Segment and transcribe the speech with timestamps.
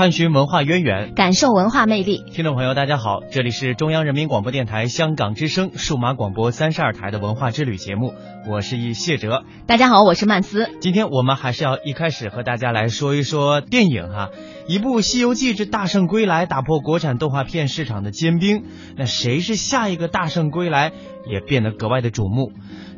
[0.00, 2.24] 探寻文化渊源，感受文化魅力。
[2.32, 8.14] 听众朋友，大家好，这里是中央人民广播电台香港之声数码广播三十二台的文化之旅节目，
[8.48, 9.44] 我是一谢哲。
[9.66, 10.70] 大家好，我是曼斯。
[10.80, 14.30] 今天我们还是要一开始和大家来说一说电影哈。
[14.66, 18.64] 一部《西游记之大圣归来》打破国产动画片市场的坚冰，
[18.96, 20.92] 那谁是下一个大圣归来
[21.28, 22.52] 也变得格外的瞩目。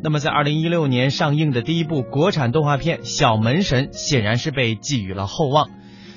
[0.05, 5.69] 那么在二零一六年上映的第一部国产动画片《小门神》，显然是被寄予了厚望。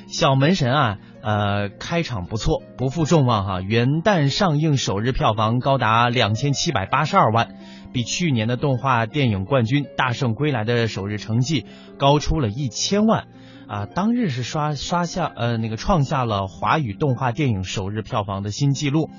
[0.07, 3.61] 小门神啊，呃，开场不错，不负众望哈。
[3.61, 7.55] 元旦上映首日票房高达两千七百八十二万，
[7.91, 11.65] 比去年的动画电影冠军《大圣归来》的首日成绩
[11.97, 13.25] 高出了一千万
[13.67, 13.85] 啊！
[13.87, 19.09] 当日是刷刷下呃那个创下了华语动画电影首日票房的新纪录。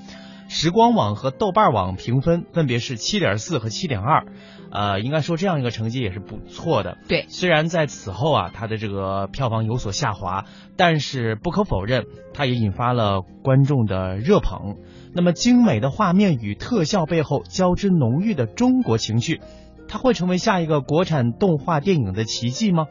[0.49, 4.25] 时光网和豆瓣网评分分别是七点四和七点二，
[4.71, 6.97] 呃，应该说这样一个成绩也是不错的。
[7.07, 10.45] 对，虽然在此后啊，它的这个票房有所下滑，
[10.75, 14.77] 但是不可否认，它也引发了观众的热捧。
[15.13, 19.41] 那么精美的画面与特效背后交织浓郁的中国情绪，
[19.87, 22.85] 它会成为下一个国产动画电影的奇迹吗？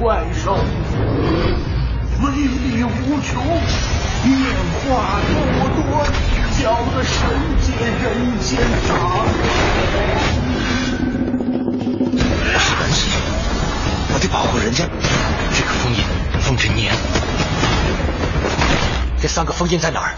[0.00, 0.56] 怪兽
[2.22, 3.44] 威力无穷，
[4.22, 4.32] 变
[4.80, 5.36] 化多
[5.76, 5.80] 多，
[6.58, 7.12] 搅得神
[7.60, 8.00] 界人
[8.40, 8.48] 间
[8.88, 8.90] 杂
[12.32, 12.98] 我是门神，
[14.14, 14.88] 我得保护人家。
[15.54, 16.02] 这个封印，
[16.40, 16.94] 封着年。
[19.20, 20.14] 这三个封印在哪儿？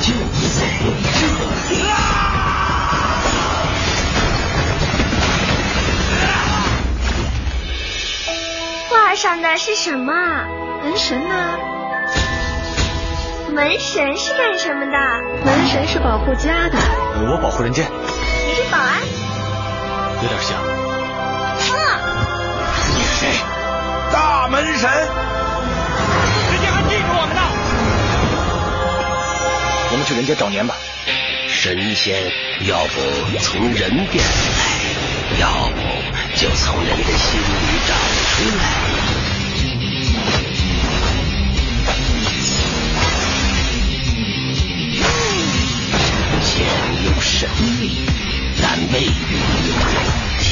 [0.00, 0.12] 就
[0.58, 0.66] 在
[1.20, 1.20] 这
[1.72, 1.78] 里。
[9.08, 10.12] 画上的是什么？
[10.84, 11.58] 门神呢？
[13.54, 14.98] 门神是干什么的？
[15.46, 16.76] 门神是保护家的。
[17.22, 17.86] 我保护人间。
[17.86, 19.00] 你是保安？
[20.20, 20.58] 有点像。
[20.58, 20.62] 啊！
[22.94, 23.28] 你是谁？
[24.12, 24.90] 大门神。
[24.90, 27.40] 人家还记住我们呢。
[29.90, 30.74] 我们去人间找年吧。
[31.48, 32.30] 神仙
[32.66, 35.80] 要不从人变来，要不
[36.36, 37.96] 就从人的心里长
[38.38, 38.62] 出来。
[47.20, 47.48] 神
[47.80, 48.06] 力，
[48.62, 49.34] 但未必
[49.68, 49.94] 有人
[50.40, 50.46] 听。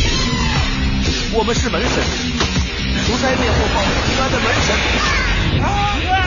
[1.33, 1.95] 我们是门神，
[3.07, 4.69] 除灾灭祸、保平安的门神。
[5.63, 6.26] 啊！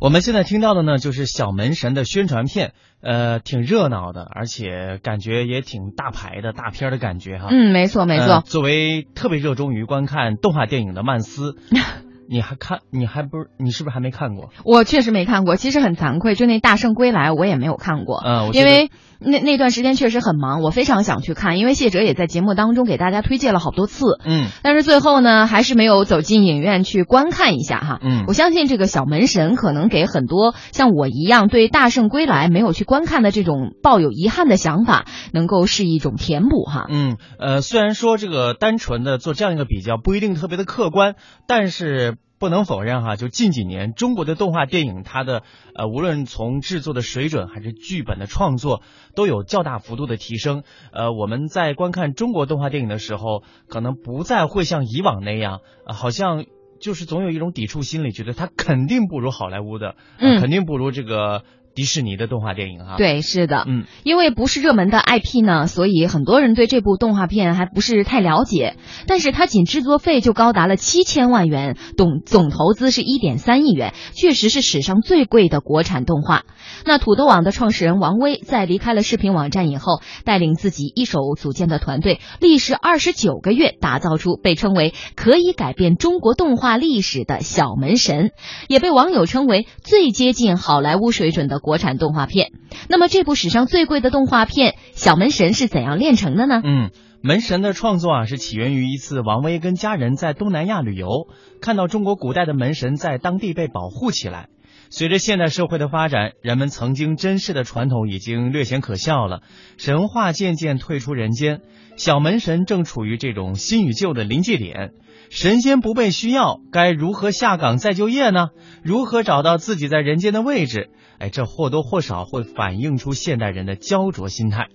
[0.00, 7.48] 我们现在听到的呢，就是小门神的宣传片，呃，挺热闹的，而且感觉也挺大牌的大片的感觉哈。
[7.50, 8.40] 嗯，没错没错。
[8.40, 11.54] 作为特别热衷于观看动画电影的曼斯，
[12.30, 12.78] 你还看？
[12.90, 13.50] 你还不是？
[13.58, 14.50] 你是不是还没看过？
[14.64, 18.22] 我确实没看过，其实很惭愧，就那《大圣归来》我也没有看过。
[18.24, 24.18] 嗯，因为那那段时间确实很忙，我非常想去看，因为谢哲也在节目当中给大家推荐了好多次。
[24.24, 27.98] 嗯，但是最后呢，还是没有走进影院去观看一下哈。
[28.02, 36.86] 嗯，我相信这个小门神可能给很多像我一样对《大圣归来》没有去观看的这种抱有遗憾的想法，能够是一种填补哈。
[36.88, 41.16] 嗯，呃，虽然说这个单纯的做这样一个比较不一定特别的客观，
[41.46, 42.16] 但是。
[42.40, 45.42] 不能否认哈，就近几年中国的动画电影，它的
[45.74, 48.82] 呃，无论从制作的水准还是剧本的创作，
[49.14, 50.62] 都有较大幅度的提升。
[50.90, 56.46] 呃，我们在观看中国动画电影的时候，可能不再会像以往那样，呃、好像
[56.80, 61.44] 就是总有一种抵触心理，觉得它肯定不如好莱坞的，嗯，肯定不如这个。
[61.80, 68.76] 迪士尼的动画电影哈，对，是的，嗯，因为不是热门的 IP 呢，所以很多人对这部动画片还不是太了解。
[69.06, 76.44] 但是它仅制作费就高达了七千万元，总总投资是一点三亿元，确实是史上最贵的国产动画。
[76.84, 88.32] 那土豆网的创始人王威在离开了视频网站以后，带领自己一手组建的团队，历时二十九个月，打造出被称为可以改变中国动画历史的小门神，
[88.68, 91.58] 也被网友称为最接近好莱坞水准的。
[91.69, 92.50] 国国产动画片，
[92.88, 96.60] 那么这部史上最贵的动画片《小门神》是怎样炼成的呢？
[96.64, 96.90] 嗯，
[97.22, 101.28] 门神的创作啊是起源于一次王威跟家人在东南亚旅游，
[101.60, 104.48] 看到中国古代的门神在当地被保护起来。
[104.88, 109.42] 随着现代社会的发展，人们曾经珍视的传统已经略显可笑了，
[109.78, 111.60] 神话渐渐退出人间。
[111.96, 114.90] 小门神正处于这种新与旧的临界点，
[115.30, 118.48] 神仙不被需要，该如何下岗再就业呢？
[118.82, 120.90] 如何找到自己在人间的位置？
[121.20, 124.66] 哎，这或多或少会反映出现代人的焦灼心态。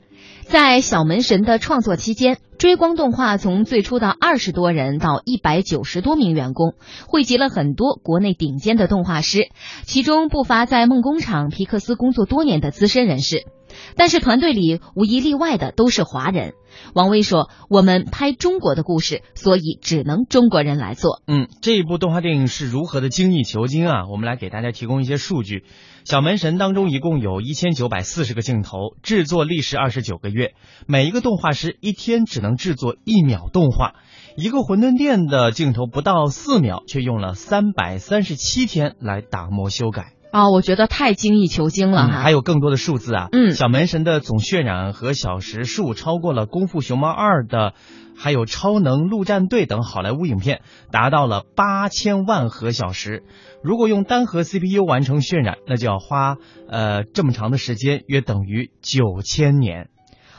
[0.47, 6.75] 在小门神的创作期间，追光动画从最初的二十多人到一百九十多名员工，
[7.07, 9.49] 汇集了很多国内顶尖的动画师，
[9.83, 13.45] 其中不乏在梦工厂、皮克斯工作多年的资深人士。
[13.97, 16.53] 但是团队里无一例外的都是华人。
[16.93, 24.07] 王威说：“我们拍中国的故事，所以只能中国人来做。”嗯，这一部动画电影是如何的精益求精啊？
[24.09, 25.65] 我们来给大家提供一些数据。
[26.05, 30.53] 小门神当中一共有一千九百四十个镜头，制作历时二十九个月，
[30.85, 33.95] 每一个动画师一天只能制作一秒动画。
[34.37, 40.13] 一个馄饨店的镜头不到四秒，却用了三百三十七天来打磨修改。
[40.31, 42.21] 啊，我觉得太精益求精了哈！
[42.21, 47.73] 还有更多的数字啊，嗯，小门神的总渲染和小时数超过了《功夫熊猫二》的，
[48.17, 53.23] 还有《超能陆战队》等好莱坞影片，达到了八千万核小时。
[53.63, 56.37] 如果用单核 CPU 完成渲染，那就要花
[56.69, 59.89] 呃这么长的时间，约等于九千年。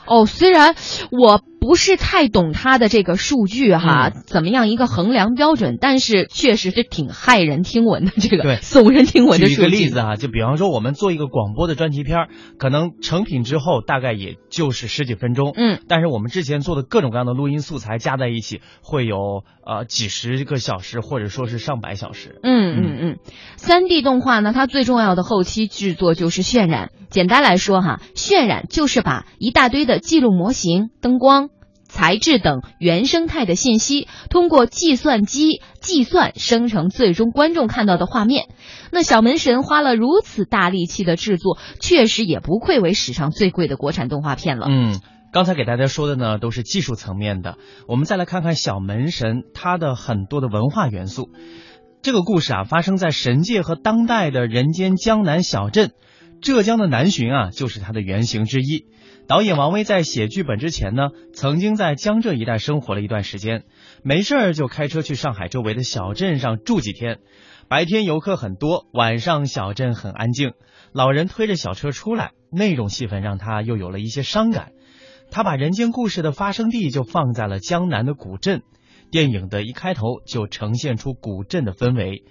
[0.05, 0.75] 哦，虽然
[1.11, 9.55] 我不是太懂它的这个数据哈，怎么样一个衡量标准，但是确实是挺骇人听闻的这个，对，耸人听闻的数据。
[9.55, 12.27] 举一个例子啊，就比方说我们做一个广播的专题片，
[12.57, 22.39] 可能成品之后大概也就是十几分钟，嗯，但是我们之前做的各种各样的录音素材加在一起，会有呃几十个小时，或者说是上百小时。
[22.43, 23.17] 嗯嗯嗯，
[23.55, 26.91] 三 D 动画呢，它最重要的后期制作就是渲染。
[27.09, 31.49] 简单来说哈，渲染就是把一大堆的记录模型、灯光、
[31.87, 38.47] 材质等原生态的信息，通过计算机计算生成最终观众看到的画面。
[38.91, 44.67] 那小门神花了如此大力气的制作，确实也不愧为史上最贵的国产动画片了。
[44.69, 44.99] 嗯，
[45.33, 47.57] 刚才给大家说的呢，都是技术层面的。
[47.87, 51.29] 我们再来看看小门神它的很多的文化元素。
[52.01, 55.91] 这个故事啊，发生在神界和当代的人间江南小镇。
[56.41, 58.85] 浙江的南浔啊，就是它的原型之一。
[59.27, 63.65] 导演王威在写剧本之前呢，曾经在江浙一带生活了一段时间，
[64.01, 67.19] 没事儿就开车去上海周围的小镇上住几天。
[67.67, 70.53] 白天游客很多，晚上小镇很安静，
[70.93, 74.71] 老人推着小车出来，那种气氛让他又有了一些伤感。
[75.29, 78.61] 他把人间故事的发生地就放在了江南的古镇，
[79.11, 82.23] 电影的一开头就呈现出古镇的氛围。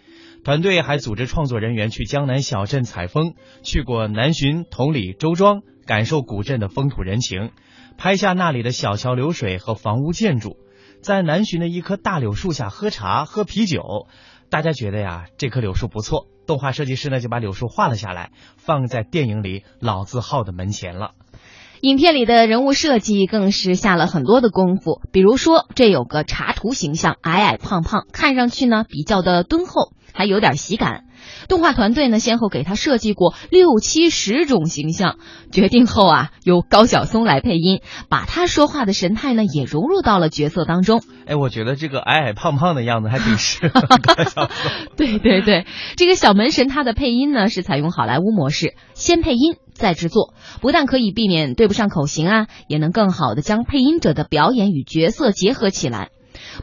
[0.45, 7.53] 团队还组织创作人员去江南小镇采风，去过南浔、同里、周庄，感受古镇的风土人情，
[7.97, 10.57] 拍下那里的小桥流水和房屋建筑，
[11.01, 14.09] 在南浔的一棵大柳树下喝茶、喝啤酒。
[14.51, 21.13] 大家觉得呀，这棵柳树不错，动画设计师呢就把柳树画了下来，放在电影里老字号的门前了。
[21.83, 31.05] 影片里的人物设计更是下了很多的功夫，比如说这有个茶图形象，矮矮胖胖，看上去呢比较的敦厚，还有点喜感。
[31.49, 35.17] 动画团队呢先后给他设计过六七十种形象，
[35.53, 41.03] 决定后啊由高晓松来配音，把他说话的神态呢也融入到了角色当中。
[41.27, 44.71] 哎，我觉得这个矮矮胖胖的样子还挺适合高晓松。
[44.97, 45.67] 对对对，
[45.97, 56.11] 这个小门神他的配音呢是采用好莱坞模式，先配音再制作，不但可以避免对不上口型啊，也能更好的将配音者的表演与角色结合起来。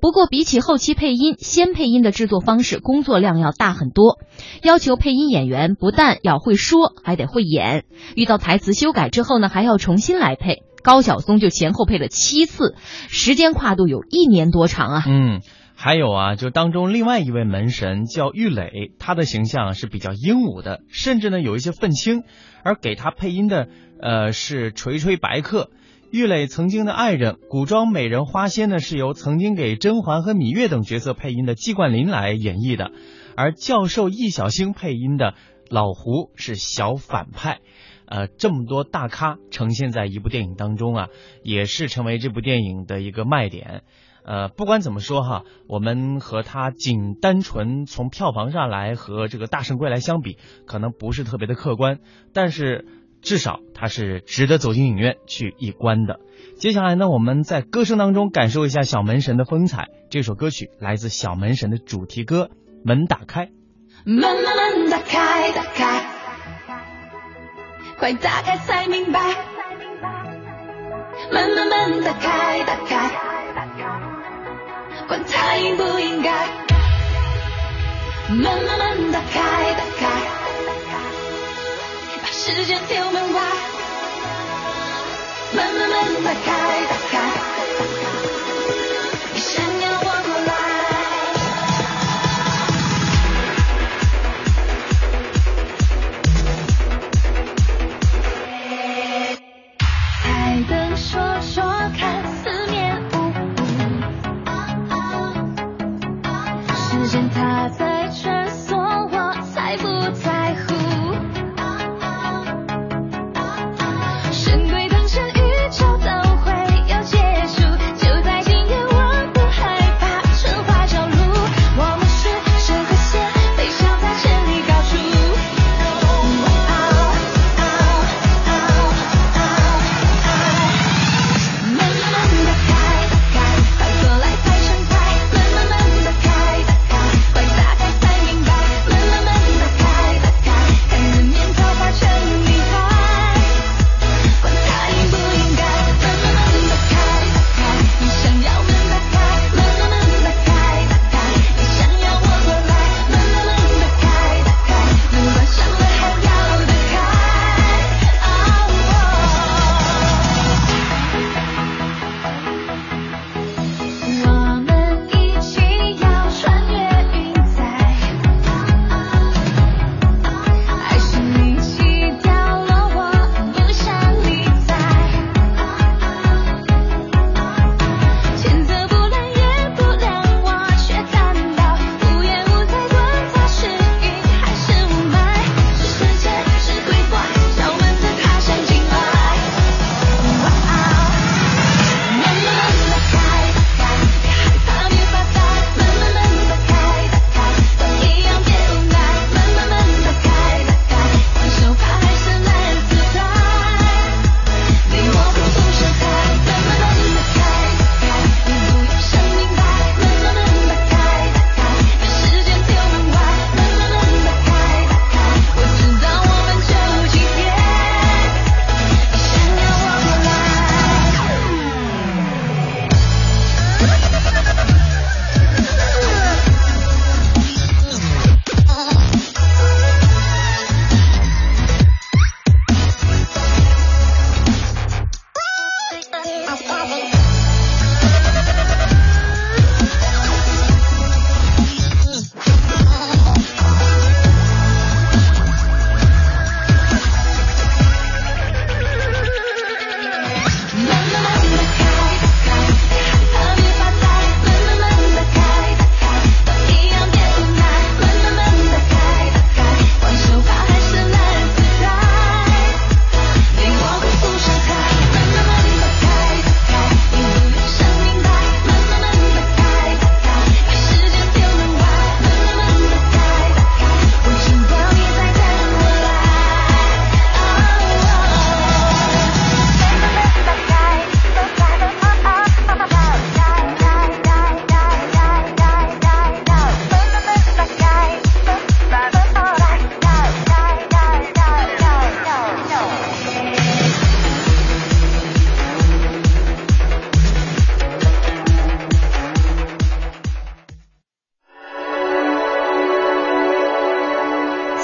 [0.01, 4.19] 不过，比起后期配音，先配音的制作方式工作量要大很多，
[4.61, 7.85] 要求配音演员不但要会说，还得会演。
[8.15, 10.63] 遇到台词修改之后呢，还要重新来配。
[10.83, 12.75] 高晓松就前后配了七次，
[13.07, 15.03] 时间跨度有一年多长啊。
[15.07, 15.39] 嗯，
[15.75, 22.23] 还有啊，就当中另外一位门神叫玉磊，他的形象是比较英武的，甚至呢有一些愤青，
[22.63, 23.67] 而给他配音的
[23.99, 25.69] 呃是锤锤白客。
[26.11, 32.91] 玉磊曾经的爱人，古装美人花仙呢，是由曾经给甄嬛和芈月等角色配音的季冠霖来演绎的，
[33.35, 35.33] 而教授易小星配音的
[35.69, 37.61] 老胡是小反派。
[38.05, 41.07] 呃，这么多大咖呈现在一部电影当中啊，
[41.41, 43.81] 也是成为这部电影的一个卖点。
[44.25, 51.99] 呃，不管怎么说哈，我们和它仅单纯从票房上来和这个《大圣归来》相比，可能不是特别的客观，
[52.33, 52.85] 但是。
[53.23, 56.19] 至少它是值得走进影院去一观的。
[56.57, 59.87] 接下来呢，我们在歌声当中感受一下小门神的风采。
[60.09, 62.49] 这首歌曲来自小门神的主题歌
[62.83, 63.45] 《门打开》。
[64.03, 66.05] 门门门打开，打开，
[67.97, 69.21] 快打开才明白。
[71.31, 73.09] 门门门打开，打开，
[75.07, 76.31] 管它应不应该。
[78.29, 80.07] 门慢慢打开，打开。
[82.21, 83.41] 把时间丢门外，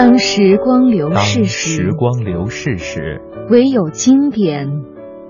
[0.00, 4.66] 当时光流逝时，时光流逝时，唯有经典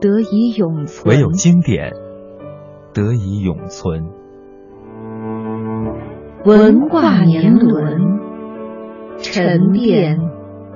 [0.00, 1.12] 得以永存。
[1.12, 1.90] 唯有经典
[2.94, 4.10] 得以永存。
[6.44, 8.20] 文化年轮，
[9.18, 10.20] 沉淀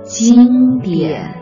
[0.03, 1.34] 经典。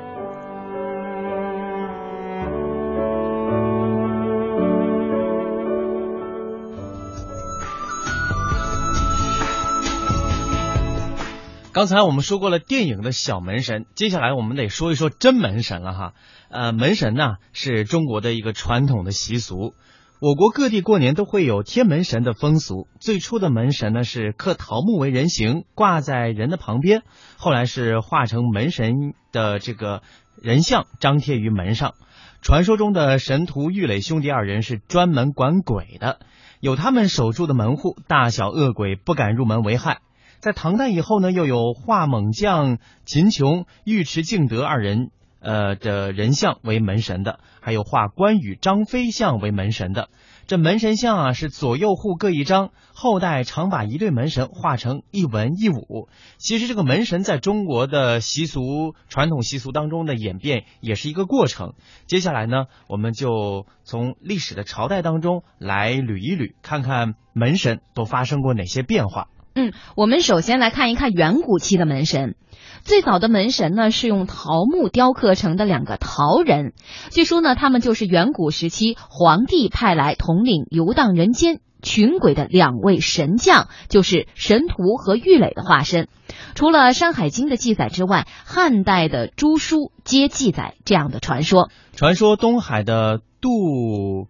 [11.73, 16.13] 刚才我们说过了电影的小门神，接下来我们得说一说真门神了哈。
[16.51, 19.73] 呃，门神呢是中国的一个传统的习俗，
[20.21, 22.89] 我国各地过年都会有贴门神的风俗。
[23.01, 27.05] 最初的门神呢是刻桃木为人形，挂在人的旁边，
[27.39, 30.03] 后来是画成门神的这个
[30.43, 31.95] 人像，张贴于门上。
[32.43, 36.19] 传说中的神荼、郁垒兄弟二人是专门管鬼的，
[36.61, 40.01] 有他们守住的门户，大小恶鬼不敢入门为害。
[40.43, 50.09] 在唐代以后呢，又有画猛将秦琼、尉迟敬德二人呃的人像为门神的，还有画关羽、张飞像为门神的。
[50.49, 56.09] 这门神像啊是左右户各一张，后代常把一对门神画成一文一武。
[56.39, 61.75] 其实这个门神在中国的习俗传统习俗当中的演变也是一个过程。
[62.09, 69.29] 接下来呢，我们就从历史的朝代当中来捋一捋，看看门神都发生过哪些变化。
[69.55, 72.37] 嗯，我们首先来看一看远古期的门神。
[72.85, 76.73] 最早的门神呢，是用桃木雕刻成的两个桃人。
[77.11, 86.09] 据说呢，他们就是远古时期皇帝派来统领游荡人间群鬼的两位神将，就是神荼和郁垒的化身。
[86.55, 91.71] 除了《山海经》的记载之外，汉代的诸书皆记载这样的传说。
[91.95, 94.29] 传说东海的杜。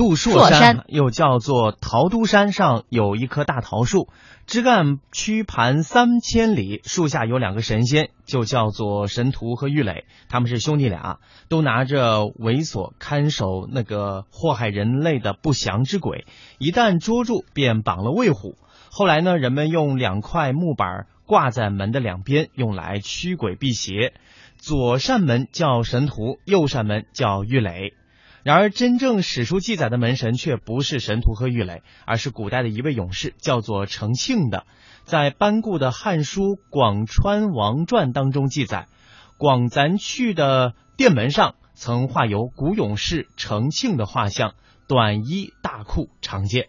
[0.00, 4.08] 杜朔山又叫做桃都山上有一棵大桃树，
[4.46, 11.18] 枝干曲盘三千里，树下有两个神仙，就叫做神荼和郁垒，他们是兄弟俩，
[11.50, 16.24] 都拿着猥琐看守那个祸害人类的不祥之鬼，
[16.56, 18.56] 一旦捉住便绑了喂虎。
[18.90, 24.14] 后来呢，人们用两块木板挂在门的两边，用来驱鬼辟邪。
[24.56, 27.92] 左扇门叫神荼，右扇门叫郁垒。
[28.42, 34.64] 然而，真正史书记载的门神却不是神荼和郁垒，而是古代的一位勇士，叫做程庆的。
[35.04, 38.88] 在班固的《汉书·广川王传》当中记载，
[39.36, 44.54] 广咱去的殿门上曾画有古勇士程庆的画像，
[44.88, 46.68] 短衣大裤长剑。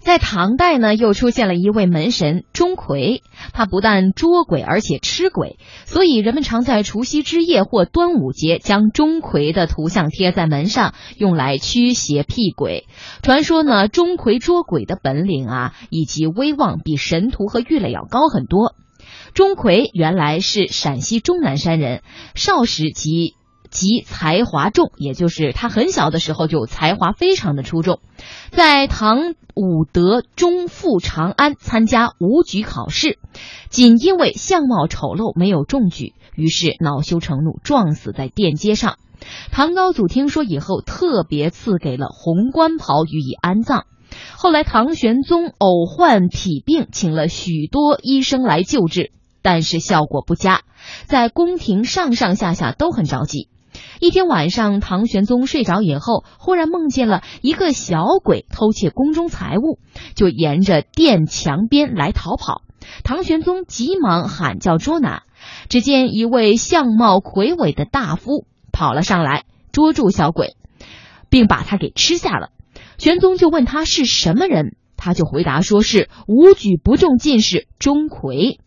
[0.00, 3.20] 在唐代呢，又出现了一位门神钟馗，
[3.52, 12.86] 他不但捉鬼，而且吃鬼，所以人们常在除夕之夜或端午节将钟馗的图像贴在门上，用来驱邪辟鬼。
[13.22, 18.74] 传说呢，钟馗捉鬼的本领啊，以及威望比神荼和郁垒要高很多。
[19.34, 22.02] 钟馗原来是陕西终南山人，
[22.34, 23.37] 少时即。
[23.70, 28.00] 及才华重，也就是他很小的时候就才华非常的出众，
[28.50, 33.18] 在唐武德中赴长安参加武举考试，
[33.68, 38.96] 仅因为相貌丑陋没有中举，于是恼羞成怒撞死在殿阶上。
[39.50, 43.84] 唐高祖听说以后，特别赐给了红冠袍予以安葬。
[44.36, 49.10] 后来唐玄宗偶患体病，请了许多医生来救治，
[49.42, 50.62] 但是效果不佳，
[51.06, 53.48] 在宫廷上上下下都很着急。
[54.00, 59.80] 一天晚上，唐玄宗睡着以后，忽然梦见了一个小鬼偷窃宫中财物，
[60.14, 62.62] 就沿着殿墙边来逃跑。
[63.02, 65.24] 唐玄宗急忙喊叫捉拿，
[65.68, 70.56] 只见一位相貌魁伟的大夫跑了上来，捉住小鬼，
[71.28, 72.50] 并把他给吃下了。
[72.98, 78.58] 玄宗就问他是什么人，他就回答说是武举不中进士钟馗。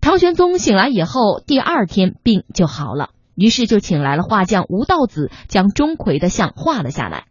[0.00, 3.10] 唐玄宗醒来以后，第二天病就好了。
[3.38, 7.26] 于是就请来了画匠吴道子，将钟馗的像画了下来。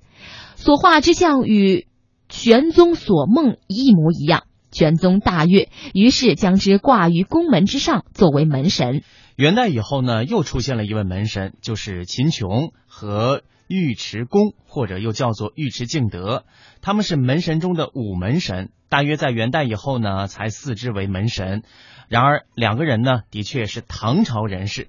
[0.55, 1.85] 所画之像与
[2.29, 9.03] 玄宗所梦一模一样，玄宗大悦，于是将之挂于宫门之上，作为门神。
[9.35, 16.45] 元代以后呢，又出现了一位门神，就是秦琼和尉迟恭，或者又叫做尉迟敬德。
[16.81, 21.63] 他们是门神中的五门神，大约在元代以后呢，才四之为门神。
[22.07, 24.87] 然而两个人呢，的确是唐朝人士。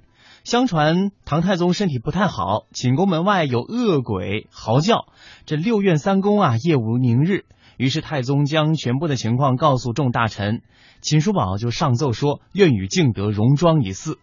[0.49, 5.05] 相传唐太宗身体不太好，寝宫门外有恶鬼嚎叫，
[5.45, 7.45] 这六院三公啊夜无宁日。
[7.77, 10.63] 于是太宗将全部的情况告诉众大臣，
[11.03, 14.17] 秦叔宝就上奏说愿与敬德戎装以似。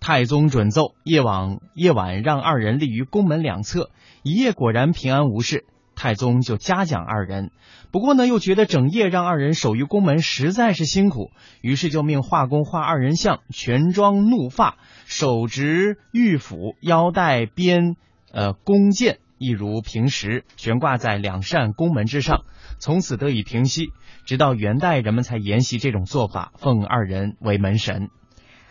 [0.00, 3.90] 太宗准奏，夜晚夜晚让二人立于宫门两侧，
[4.22, 5.66] 一夜果然平安无事。
[5.94, 7.52] 太宗就嘉奖二人，
[7.90, 11.30] 不过呢，又觉得整夜让二人守于宫门实在是辛苦，
[11.62, 17.94] 于是就命画工画二人像，全装怒发，手执玉斧，腰带鞭
[18.32, 22.42] 呃弓箭，一如平时，悬挂在两扇宫门之上，
[22.80, 23.92] 从此得以平息。
[24.24, 28.08] 直到元代，人们才沿袭这种做法，奉二人为门神。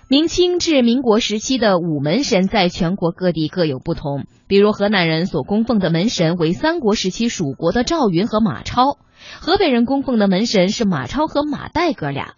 [0.10, 9.00] 明清至民国时期的五门神在全国各地各有不同，比如河南人所供奉的门神为三国时期蜀国的赵云和马超，
[9.40, 12.36] 河北人供奉的门神是马超和马岱哥俩，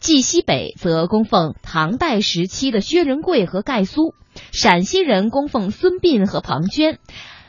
[0.00, 4.14] 冀西北则供奉唐代时期的薛仁贵和盖苏，
[4.50, 6.96] 陕西人供奉孙膑和庞涓，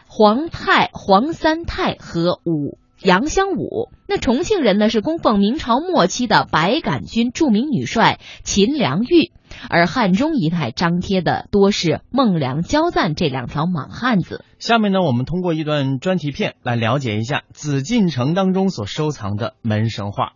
[0.08, 2.77] 黄太、黄三太和武。
[3.01, 9.34] 杨香武，那重庆人呢是供奉明朝末期的白杆军著名女帅秦良玉，
[9.69, 14.45] 而汉中一带张贴的多是孟良、焦赞这两条莽汉子。
[14.58, 20.32] 下面呢，我们通过一段专题片来了解一下紫禁城当中所收藏的门神画。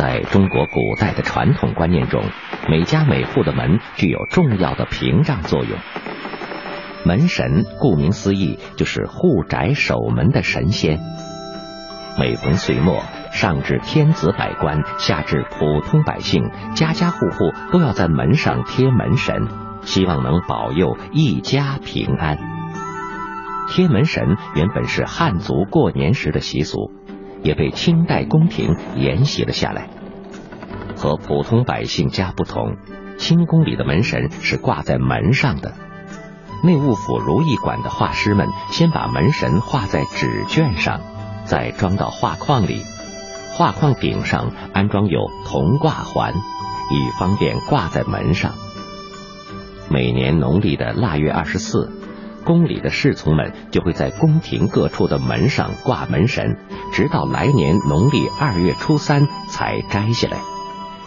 [0.00, 2.24] 在中国古代的传统观念中，
[2.70, 5.78] 每家每户的门具有重要的屏障作用。
[7.04, 10.98] 门神顾名思义，就是护宅守门的神仙。
[12.18, 19.48] 每逢岁末，上至天子百官，下至普通百姓，家家户户都要在门上贴门神，
[19.82, 22.38] 希望能保佑一家平安。
[23.68, 26.90] 贴门神原本是汉族过年时的习俗，
[27.42, 29.88] 也被清代宫廷沿袭了下来。
[30.96, 32.76] 和普通百姓家不同，
[33.18, 35.72] 清宫里的门神是挂在门上的。
[36.62, 41.00] 内务府如意馆的画师们先把门神画在纸卷上，
[41.46, 42.82] 再装到画框里。
[43.52, 48.52] 画框顶上安装有铜挂环，以方便挂在门上。
[49.88, 51.90] 每年农历的腊月二十四，
[52.44, 56.56] 宫里的侍从们就会在宫廷各处的门上挂门神，
[56.92, 60.38] 直到来年农历二月初三才摘下来。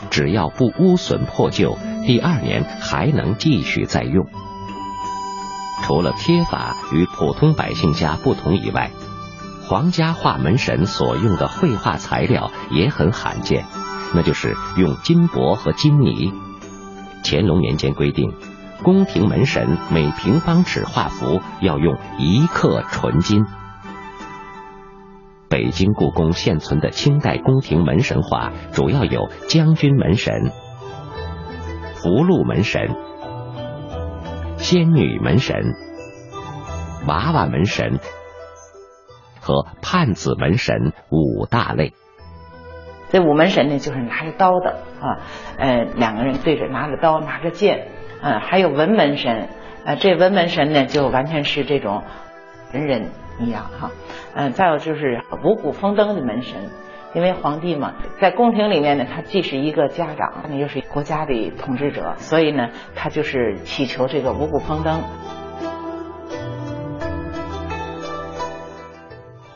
[0.10, 4.28] 只要不污损破旧，第二年还能继续再用。
[5.84, 8.92] 除了贴法与普通百姓家不同以外，
[9.68, 13.66] 皇家画门神所用的绘画材料也很罕见，
[14.14, 16.34] 那就是用金箔和金泥。
[17.24, 18.34] 乾隆年间规定，
[18.84, 23.46] 宫廷门神每平方尺画幅要用一克纯金。
[25.50, 30.52] 北京故宫现存的清代宫廷门神画主要有将军门神、
[31.96, 32.94] 福禄门神。
[34.58, 35.74] 仙女门神、
[37.08, 38.00] 娃娃门神
[39.40, 41.94] 和判子门神五大类。
[43.10, 45.22] 这五门神呢，就是拿着刀的啊，
[45.60, 47.90] 呃，两个人对着拿着刀，拿着剑，
[48.24, 49.50] 嗯，还有文门神，
[49.86, 52.04] 呃，这文门神呢，就完全是这种
[52.74, 53.92] 文人一样哈，
[54.34, 56.70] 嗯，再有就是五谷丰登的门神。
[57.14, 65.04] 因为皇帝嘛，在宫廷里面呢，他既是一个家长，又是国家的统治者，所以呢，他就是祈求这个五谷丰登。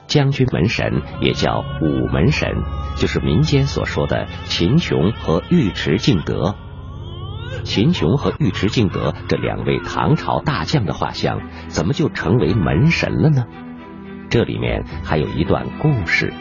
[0.06, 2.52] 将军门神也叫武门神，
[2.98, 6.54] 就是民间所说的秦琼和尉迟敬德。
[7.64, 13.46] 秦琼和尉迟敬德这两位唐朝大将的画像，怎么就成为门神了呢？
[14.30, 16.34] 这里面还有一段故事。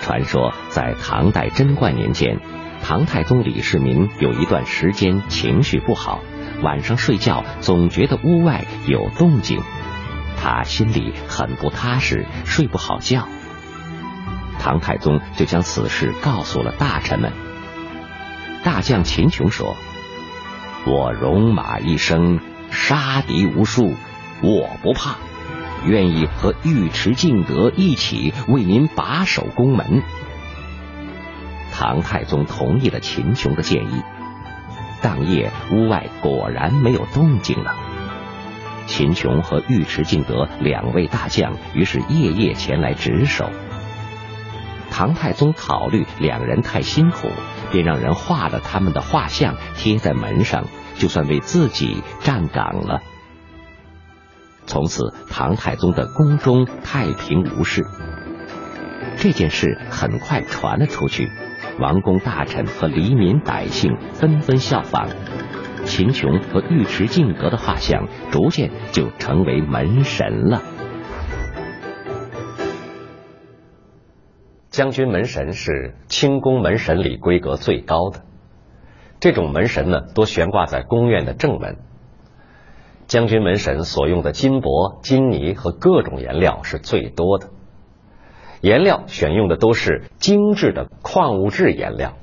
[0.00, 2.40] 传说在唐代贞观年间，
[2.82, 6.20] 唐太宗李世民有一段时间情绪不好，
[6.62, 9.60] 晚上睡觉总觉得屋外有动静，
[10.36, 13.26] 他心里很不踏实，睡不好觉。
[14.58, 17.32] 唐太宗就将此事告诉了大臣们。
[18.64, 19.76] 大将秦琼说
[20.86, 23.94] ：“我戎马一生，杀敌无数，
[24.42, 25.16] 我不怕。”
[25.86, 30.02] 愿意和尉迟敬德一起为您把守宫门。
[31.70, 34.02] 唐太宗同意了秦琼的建议。
[35.02, 37.74] 当夜屋外果然没有动静了。
[38.86, 43.50] 秦琼和尉迟敬德两位大将于是夜夜前来值守。
[44.96, 47.28] 唐太宗考虑两人太辛苦，
[47.72, 53.00] 便让人画了他们的画像贴在门上，就算为自己站岗了。
[54.66, 57.82] 从此，唐太宗的宫中太平无事。
[59.16, 61.28] 这件事很快传了出去，
[61.80, 65.08] 王公大臣和黎民百姓纷纷效仿，
[65.84, 70.62] 秦琼和尉迟敬德的画像逐渐就成为门神了。
[74.74, 78.22] 将军门神是清宫门神里规格最高的，
[79.20, 81.76] 这种门神呢，多悬挂在宫院的正门。
[83.06, 87.50] 将军门神所用的金箔、金泥和各种颜料是最多的，
[88.62, 92.14] 颜料选用的都是精致的矿物质颜料。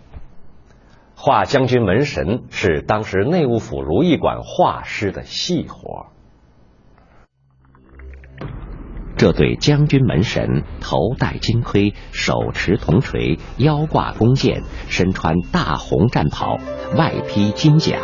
[1.16, 6.08] 画将军门神是当时内务府如意馆画师的细活。
[9.22, 16.58] 这对将军门神头戴金盔，手持铜锤，腰挂弓箭，身穿大红战袍，
[16.98, 18.00] 外披金甲。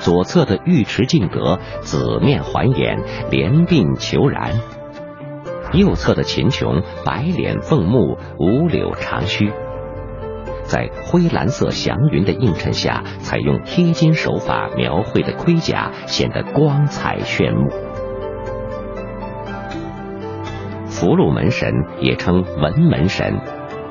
[0.00, 2.98] 左侧的尉迟敬德紫面环眼，
[3.30, 4.52] 连鬓虬髯；
[5.72, 9.52] 右侧的秦琼白脸凤目，五柳长须。
[10.64, 17.85] 在灰蓝色祥云的映衬下，采用贴金手法描绘的盔甲显得光彩炫目。
[20.96, 23.38] 福禄门神也称文门神，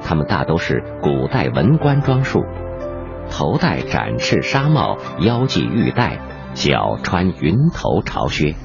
[0.01, 2.41] 他们大都是古代文官装束。
[3.29, 6.19] 头戴展翅纱帽，腰系玉带，
[6.55, 8.55] 脚穿云头朝靴。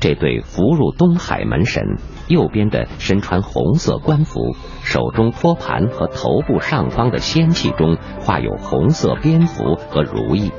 [0.00, 1.84] 这对福入东海门神，
[2.26, 4.40] 右边的身穿红色官服，
[4.82, 10.50] 手中托盘和头部上方的仙器中画有红色蝙蝠和如意；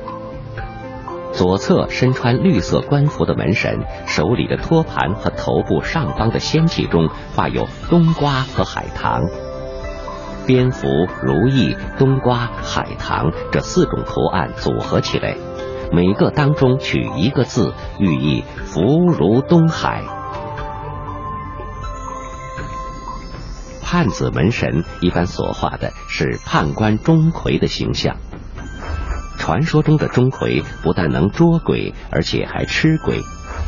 [1.38, 9.22] 左侧身穿绿色官服的门神，手里的托盘和头部上方的仙器中画有冬瓜和海棠。
[10.48, 10.88] 蝙蝠、
[11.22, 15.36] 如意、冬瓜、海棠这四种图案组合起来，
[15.92, 20.02] 每个当中取一个字，寓意福如东海。
[23.80, 28.16] 判子门神一般所画的是判官钟馗的形象。
[29.38, 33.20] 传说中的钟馗不但能捉鬼，而且还吃鬼，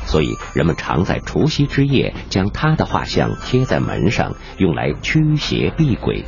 [0.05, 6.25] 所以人们常在除夕之夜将他的画像贴在门上，用来驱邪避鬼。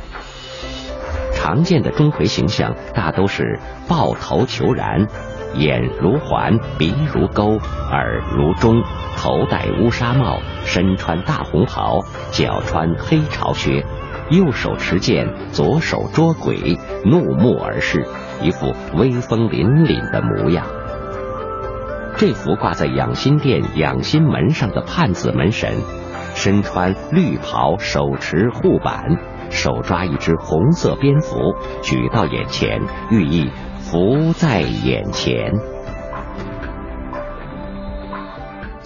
[1.35, 5.07] 常见的钟馗形象大都是抱头求然，
[5.55, 7.57] 眼如环，鼻如钩，
[7.91, 8.81] 耳如钟，
[9.17, 11.99] 头戴乌纱帽，身穿大红袍，
[12.31, 13.85] 脚穿黑朝靴，
[14.31, 18.07] 右手持剑，左手捉鬼，怒目而视，
[18.41, 20.65] 一副威风凛凛的模样。
[22.17, 25.73] 这幅挂在养心殿养心门上的判子门神，
[26.35, 29.03] 身穿绿袍，手持护板。
[29.49, 31.35] 手抓一只红色蝙蝠，
[31.83, 35.53] 举到眼前，寓意福在眼前。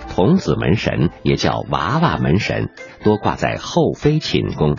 [0.10, 2.70] 童子门神也叫娃娃门神，
[3.04, 4.76] 多挂在后妃寝宫。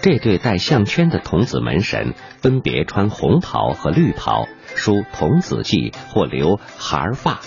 [0.00, 4.46] 这对戴项圈的童子门神，分别穿红袍和绿袍，
[4.76, 7.40] 梳童子髻或留孩发，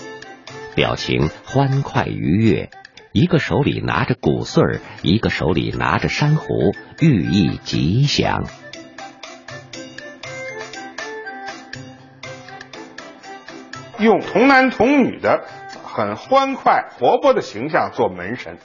[0.74, 2.68] 表情欢快愉悦。
[3.12, 8.44] 一个手里拿着谷穗儿，一个手里拿着珊瑚，寓意吉祥。
[13.98, 15.44] 用童男童女的
[15.84, 18.58] 很欢快活泼的形象做门神，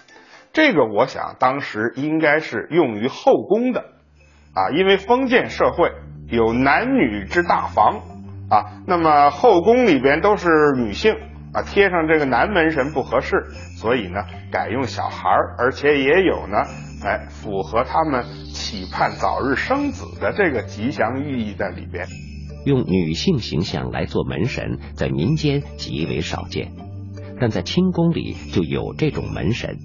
[0.52, 3.82] 这个我想当时应该是用于后宫的
[4.54, 5.92] 啊，因为封建社会
[6.30, 8.02] 有男女之大防
[8.50, 11.16] 啊，那么后宫里边都是女性。
[11.54, 13.46] 啊，贴上这个男门神不合适，
[13.78, 14.20] 所以呢，
[14.52, 16.58] 改用小孩儿，而且也有呢，
[17.06, 22.06] 哎，符合他们期盼早日生子的这个吉祥寓意在里边。
[22.66, 26.74] 用女性形象来做门神，在民间极为少见，
[27.40, 29.78] 但在清宫里就有这种门神。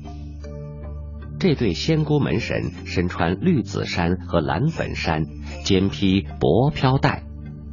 [1.42, 5.24] 这对仙姑门神身穿绿紫衫和蓝粉衫，
[5.64, 7.24] 肩披薄飘带，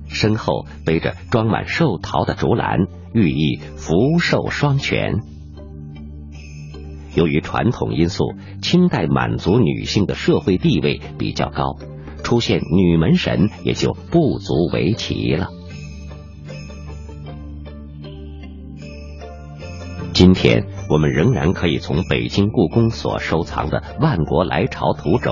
[0.07, 2.87] 身后背着装满寿桃的竹篮。
[3.13, 5.19] 寓意福寿双全。
[7.13, 11.77] 由于传统因素，清代满族女性的社会地位比较高，
[12.23, 15.49] 出现女门神也就不足为奇了。
[20.15, 25.31] 今天我们仍然可以从北京故宫所收藏的《万国来朝图轴》。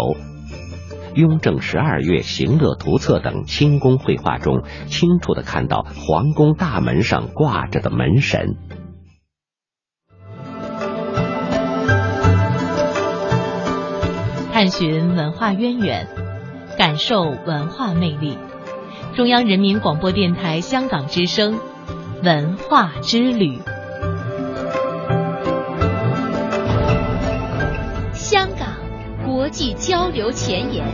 [1.16, 8.56] 雍正十二月行乐图册等清宫绘画中，清楚的看到皇宫大门上挂着的门神。
[14.54, 16.08] 探寻文化渊源，
[16.78, 18.38] 感受文化魅力，
[19.16, 21.60] 中央人民广播电台香港之声
[22.24, 23.60] 文化之旅。
[28.38, 28.68] 香港
[29.26, 30.86] 国际交流前沿。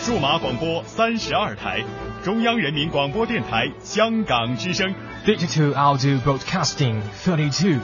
[0.00, 1.82] 数码广播三十二台，
[2.22, 4.94] 中央人民广播电台香港之声。
[5.24, 7.80] Digital Audio Broadcasting Thirty Two。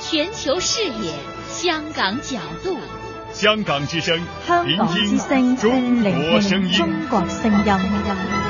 [0.00, 1.12] 全球视野，
[1.48, 2.76] 香港角度。
[3.32, 8.49] 香港之声，香港之声，中国声音，中国声音。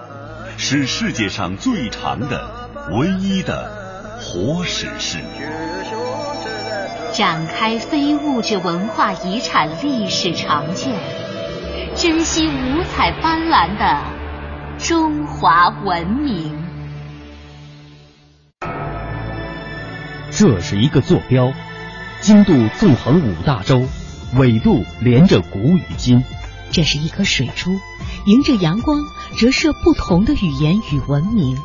[0.57, 3.71] 是世界上最长的、唯一的
[4.19, 5.17] 活史诗，
[7.13, 10.93] 展开非物质文化遗产历史长卷，
[11.95, 14.03] 珍惜五彩斑斓的
[14.77, 16.57] 中华文明。
[20.31, 21.51] 这是一个坐标，
[22.21, 23.83] 经度纵横五大洲，
[24.35, 26.23] 纬度连着古与今。
[26.71, 27.77] 这是一颗水珠，
[28.25, 29.05] 迎着阳光
[29.35, 31.57] 折射不同的语言与文明，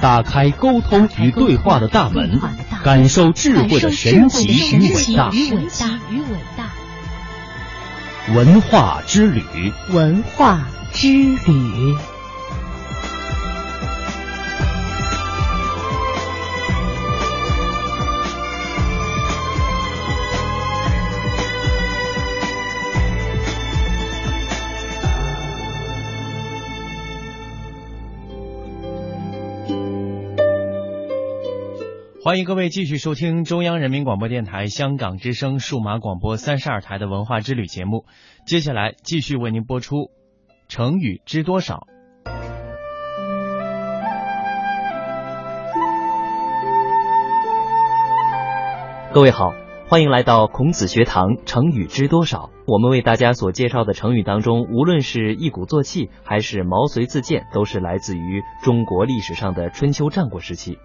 [0.00, 2.40] 打开沟通与对话的大门，
[2.82, 6.70] 感受智慧的神奇与伟大。
[8.34, 11.08] 文化之旅，文化之
[11.46, 11.96] 旅。
[32.24, 38.04] 欢迎各位继续收听中央人民广播电台香港之声数码广播三十二台的文化之旅节目。
[38.46, 39.96] 接下来继续为您播出
[40.68, 41.80] 《成语知多少》。
[49.12, 49.52] 各位好，
[49.88, 52.38] 欢迎来到孔子学堂《成语知多少》。
[52.68, 60.78] 我们为大家所介绍的成语当中，无论是一鼓作气，还是毛遂自荐，都是来自于中国历史上的春秋战国时期。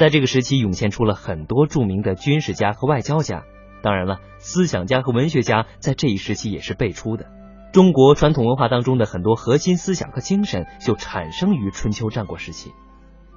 [0.00, 3.42] 在这个时期涌现出了很多著名的军事家和外交家，
[3.82, 7.26] 当然了，思想家和文学家在这一时期也是辈出的。
[7.70, 12.72] 中国传统文化当中的很多核心思想和精神就产生于春秋战国时期。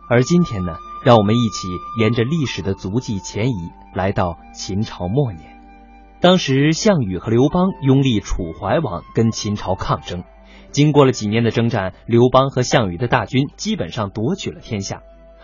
[0.10, 1.68] 而今天呢，让我们一起
[2.00, 5.62] 沿着历史的足迹前移，来到秦朝末年。
[6.22, 10.24] 当时项羽和刘邦拥立楚怀王，跟秦朝抗争。
[10.72, 15.02] 经过了几年的征战，刘邦和项羽的大军基本上夺取了天下。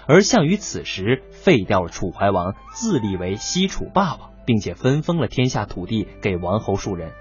[0.10, 7.12] 而项羽此时废掉了楚怀王，自立为西楚霸王，并且分封了天下土地给王侯数人。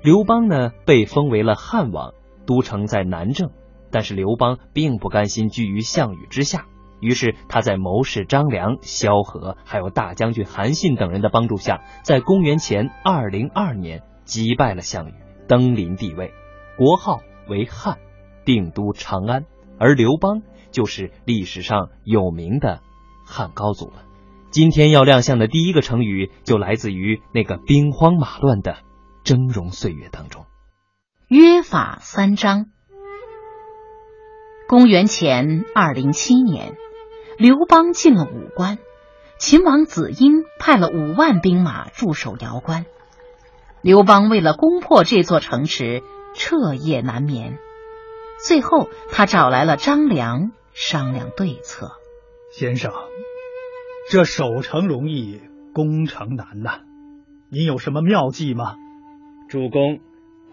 [0.00, 2.14] 刘邦呢，被封为了汉王，
[2.46, 3.50] 都城在南郑。
[3.90, 6.64] 但是刘邦并不甘心居于项羽之下，
[7.00, 15.14] 于是他在谋士张良、萧何，还有大将军韩信等人的帮助下，在公元前二零二年击败了项羽，
[15.48, 16.32] 登临帝位，
[16.78, 17.98] 国号为汉，
[18.46, 19.44] 定都长安。
[19.78, 20.42] 而刘邦
[20.72, 22.80] 就是历史上有名的
[23.24, 24.02] 汉高祖了。
[24.50, 28.78] 今天要亮相的第一个成语就来自于那个兵荒马乱的
[29.24, 30.44] 峥嵘岁月当中。
[31.28, 32.66] 约法三章。
[34.68, 36.76] 公元前二零七年，
[37.38, 38.78] 刘邦进了武关，
[39.38, 42.84] 秦王子婴派了五万兵马驻守瑶关。
[43.82, 46.02] 刘邦为了攻破这座城池，
[46.34, 47.58] 彻夜难眠。
[48.44, 51.92] 最后，他找来了张良商量对策。
[52.50, 52.92] 先生，
[54.10, 55.40] 这守城容易，
[55.72, 56.80] 攻城难呐，
[57.50, 58.76] 您有什么妙计吗？
[59.48, 60.00] 主公。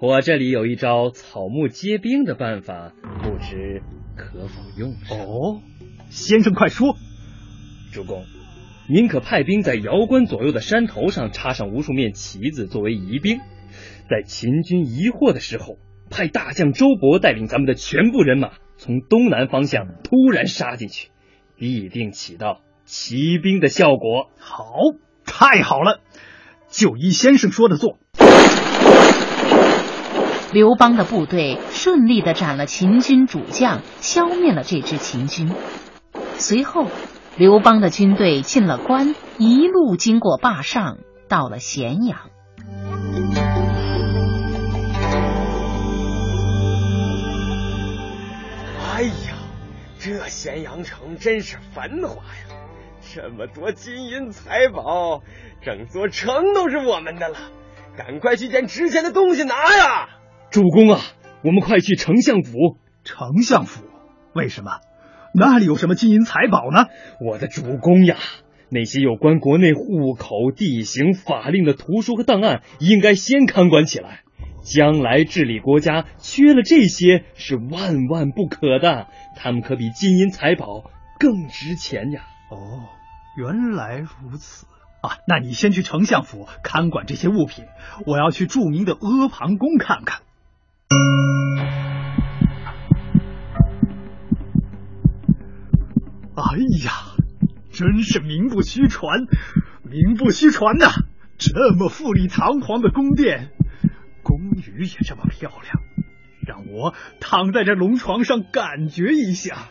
[0.01, 3.83] 我这里有一招草木皆兵的办法，不知
[4.15, 5.17] 可否用上？
[5.17, 5.61] 哦，
[6.09, 6.95] 先生快说。
[7.91, 8.23] 主公，
[8.87, 13.39] 您可派兵在瑶关左右的山头上插上无数面旗子作为疑兵，
[14.09, 15.77] 在秦军疑惑的时候，
[16.09, 21.09] 派大将周勃带领咱们的全部人马从东南方向突然杀进去，
[21.57, 24.29] 必定起到骑兵的效果。
[24.39, 24.73] 好，
[25.25, 25.99] 太好了，
[26.69, 27.97] 就依先生说的做。
[30.53, 35.53] 刘邦的部队顺利的斩了秦军主将，消灭了这支秦军。
[36.37, 36.87] 随后，
[37.37, 42.29] 刘邦的军队进了关，一路经过坝上，到了咸阳。
[49.99, 52.55] 这咸阳城真是繁华呀！
[53.13, 55.23] 这么多金银财宝，
[55.61, 57.37] 整座城都是我们的了。
[57.97, 60.07] 赶快去捡值钱的东西拿呀！
[60.51, 61.01] 主公啊，
[61.43, 62.77] 我们快去丞相府。
[63.03, 63.83] 丞相府？
[64.33, 64.79] 为什么？
[65.33, 66.85] 那里有什么金银财宝呢？
[67.19, 68.15] 我的主公呀，
[68.69, 74.21] 那些有关国内户口、地形、法令的图书和档案，应该先看管起来。
[74.61, 79.07] 将来治理国家，缺了这些是万万不可的。
[79.35, 82.23] 他们可比金银财宝更值钱呀！
[82.51, 82.89] 哦，
[83.37, 84.65] 原来如此。
[85.01, 87.65] 啊，那你先去丞相府看管这些物品，
[88.05, 90.21] 我要去著名的阿房宫看看。
[96.35, 96.91] 哎呀，
[97.71, 99.21] 真是名不虚传，
[99.83, 100.87] 名不虚传呐！
[101.37, 103.51] 这么富丽堂皇的宫殿，
[104.29, 105.81] 宫女也这么漂亮，
[106.45, 109.69] 让我躺在这龙床上感觉一下。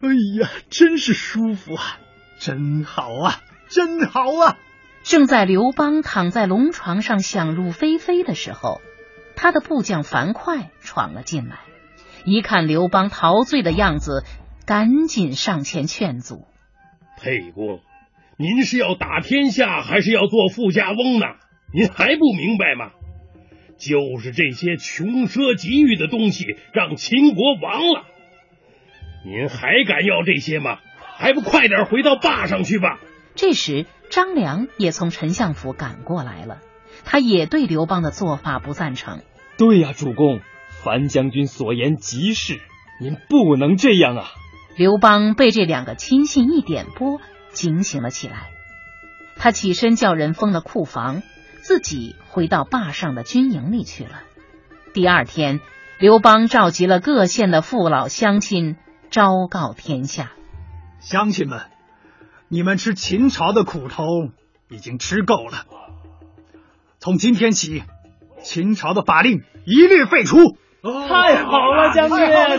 [0.00, 0.08] 哎
[0.40, 1.98] 呀，真是舒服啊！
[2.38, 4.56] 真好啊，真好啊！
[5.02, 8.80] 正在刘邦躺在龙床上想入非非的时候，
[9.34, 11.58] 他的部将樊哙闯了进来，
[12.24, 14.22] 一看刘邦陶醉的样子，
[14.64, 16.46] 赶紧上前劝阻
[17.20, 17.80] ：“沛公，
[18.36, 21.26] 您是要打天下，还是要做富家翁呢？
[21.72, 22.92] 您还不明白吗？
[23.78, 28.04] 就是这些穷奢极欲的东西，让秦国亡了。
[29.24, 30.78] 您还敢要这些吗？”
[31.20, 33.00] 还不快点回到坝上去吧！
[33.34, 36.60] 这时，张良也从丞相府赶过来了，
[37.04, 39.22] 他也对刘邦的做法不赞成。
[39.56, 40.38] 对呀，主公，
[40.68, 42.60] 樊将军所言极是，
[43.00, 44.30] 您不能这样啊！
[44.76, 48.50] 刘邦被这两个亲信一点拨，警醒了起来。
[49.34, 51.24] 他起身叫人封了库房，
[51.68, 54.22] 自己回到坝上的军营里去了。
[54.94, 55.60] 第二天，
[55.98, 58.76] 刘邦召集了各县的父老乡亲，
[59.10, 60.32] 昭告天下。
[60.98, 61.60] 乡亲们，
[62.48, 64.06] 你们吃秦朝的苦头
[64.70, 65.66] 已经吃够了。
[67.00, 67.82] 从今天起，
[68.42, 70.38] 秦朝的法令一律废除。
[70.82, 72.16] 太好了，将军！
[72.16, 72.58] 太好了，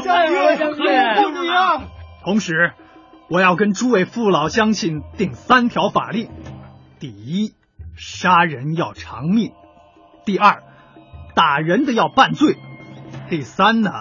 [0.55, 0.85] 将军！
[0.85, 1.81] 你啊！
[2.23, 2.73] 同时，
[3.27, 6.29] 我要跟诸位父老乡亲定三条法令：
[6.99, 7.55] 第一，
[7.99, 9.51] 杀人要偿命；
[10.25, 10.63] 第二，
[11.35, 12.53] 打人的要办罪；
[13.29, 13.91] 第三呢，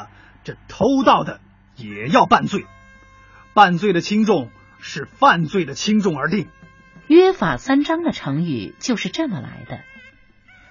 [0.44, 1.40] 这偷盗的
[1.74, 2.64] 也要办罪。
[3.55, 6.46] 犯罪的轻重是犯罪的轻重而定。
[7.09, 9.80] 约法三章的成语就是这么来的。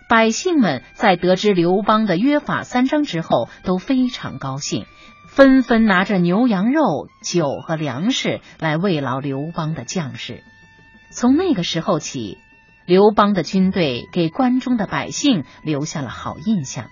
[0.07, 4.86] 百姓们在得知刘邦的约法三章之后，都非常高兴，
[5.28, 10.43] 纷纷拿着牛羊肉、酒和粮食来慰劳刘邦的将士。
[11.11, 12.38] 从那个时候起，
[12.88, 16.86] 刘邦的军队给关中的百姓留下了好印象，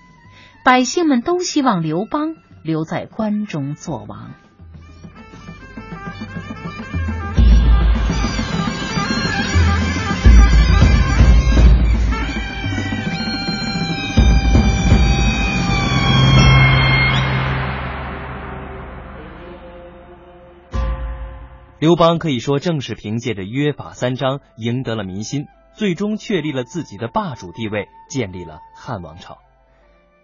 [0.65, 4.33] 百姓们都希望刘邦留在关中做王。
[21.79, 25.45] 刘邦可以说正是凭借着约法三章赢得了民心，
[25.77, 29.39] 最终确立了自己的霸主地位，建立了汉王朝。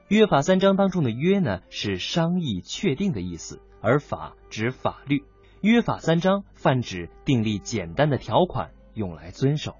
[0.08, 5.24] 约法三章当中的“约”呢，是商议确定的意思，而“法”指法律。
[5.62, 9.76] 约法三章泛指订立简单的条款，用来遵守。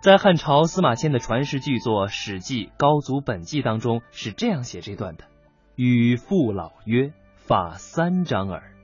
[0.00, 5.24] 在汉朝司马迁的传世巨作《史记·高祖本纪》当中是这样写这段的
[5.76, 8.74] ：“与父老曰：‘法三章耳，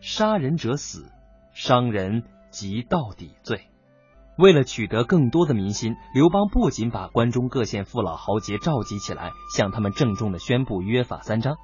[0.00, 1.10] 杀人者死，
[1.52, 3.68] 伤人即到底罪。’”
[4.36, 11.56] 为了取得更多的民心，刘邦不仅把关中各县父老豪杰召集起来，向他们郑重的宣布约法三章。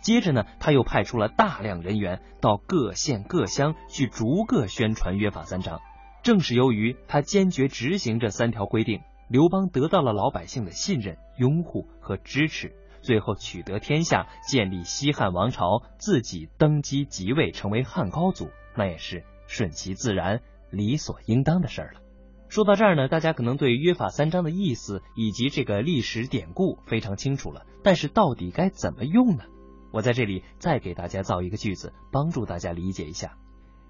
[0.00, 5.80] 接着呢，他又派出了大量人员到各县各乡去逐个宣传约法三章。
[6.24, 20.40] 正是由于他坚决执行这三条规定，刘邦得到了老百姓的信任、拥护和支持，最后取得天下，建立西汉王朝，自己登基即位，成为汉高祖，那也是顺其自然、
[20.70, 22.00] 理所应当的事儿了。
[22.48, 29.44] 说到这儿呢，大家可能对约法三章的意思以及这个历史典故非常清楚了，但是到底该怎么用呢？
[29.92, 33.36] 我在这里再给大家造一个句子，帮助大家理解一下。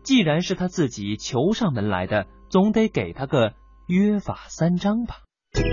[0.02, 3.52] 既然是他自己求上门来的，总得给他个
[3.86, 5.16] 约法三章吧。
[5.52, 5.64] 春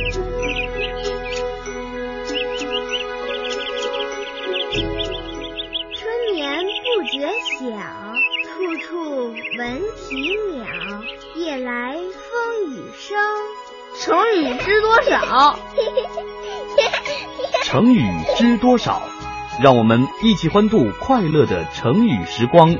[6.33, 7.27] 眠不觉
[7.59, 7.67] 晓，
[8.45, 10.15] 处处闻啼
[10.55, 10.65] 鸟。
[11.45, 13.15] 夜来风雨声。
[13.99, 15.59] 成语知多少？
[17.63, 18.03] 成语
[18.35, 19.03] 知多少？
[19.61, 22.75] 让我们一起欢度快乐的成语时光。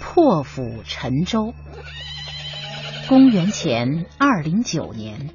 [0.00, 1.54] 破釜沉舟。
[3.08, 5.30] 公元前二零九年，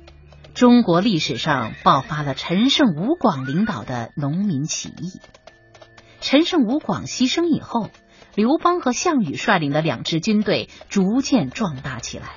[0.54, 5.22] 中国历史上爆发了陈胜吴广领导的农民起义。
[6.20, 7.90] 陈胜吴广牺牲以后，
[8.36, 12.28] 刘邦和项羽率领的两支军队逐渐壮大起来。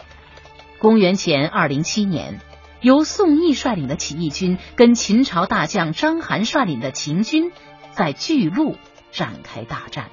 [0.78, 2.40] 公元前二零七年，
[2.80, 7.52] 由宋义率领的起义军跟秦朝大将章邯率领的秦军
[7.92, 8.76] 在巨鹿
[9.12, 10.10] 展开大战。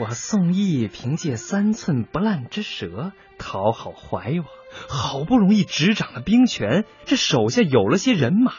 [0.00, 4.46] 我宋义凭借三寸不烂之舌讨好怀王，
[4.88, 8.54] 好不容易执掌了兵权，这手下有了些人马。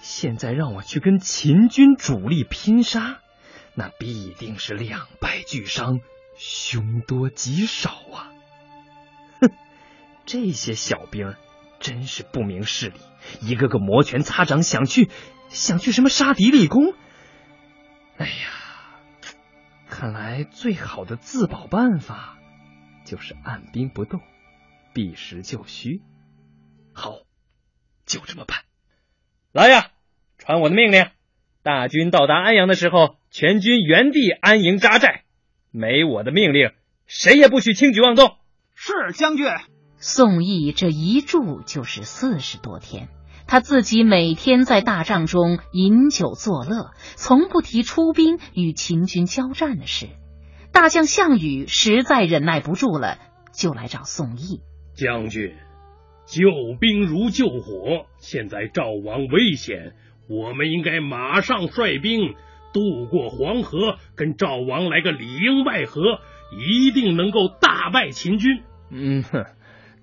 [0.00, 3.18] 现在让我去跟秦军主力拼杀，
[3.74, 6.00] 那必定是两败俱伤，
[6.36, 8.30] 凶多吉少啊！
[9.40, 9.50] 哼，
[10.24, 11.34] 这些小兵
[11.80, 13.00] 真是不明事理，
[13.40, 15.10] 一个个摩拳擦掌，想去
[15.48, 16.94] 想去什么杀敌立功。
[18.18, 18.32] 哎呀！
[19.90, 22.38] 看来最好的自保办法
[23.04, 24.20] 就是按兵不动，
[24.98, 26.02] 避实就虚。
[26.92, 27.18] 好，
[28.04, 28.62] 就这么办。
[29.52, 29.92] 来呀，
[30.38, 31.06] 传我的命令！
[31.62, 35.22] 大军到达安阳的时候，全军原地安营扎寨。
[35.70, 36.72] 没我的命令，
[37.06, 38.38] 谁也不许轻举妄动。
[38.74, 39.46] 是将军。
[39.98, 43.08] 宋义这一住就是四十多天。
[43.46, 50.08] 他自己每天在大帐中饮酒作乐，从不提出兵与秦军交战的事。
[50.72, 53.16] 大将项羽实在忍耐不住了，
[53.52, 54.60] 就来找宋义
[54.98, 55.54] 将军。
[56.26, 59.94] 救兵如救火，现在赵王危险，
[60.28, 62.34] 我们应该马上率兵
[62.74, 66.18] 渡过黄河，跟赵王来个里应外合，
[66.52, 68.60] 一定能够大败秦军。
[68.90, 69.46] 嗯哼，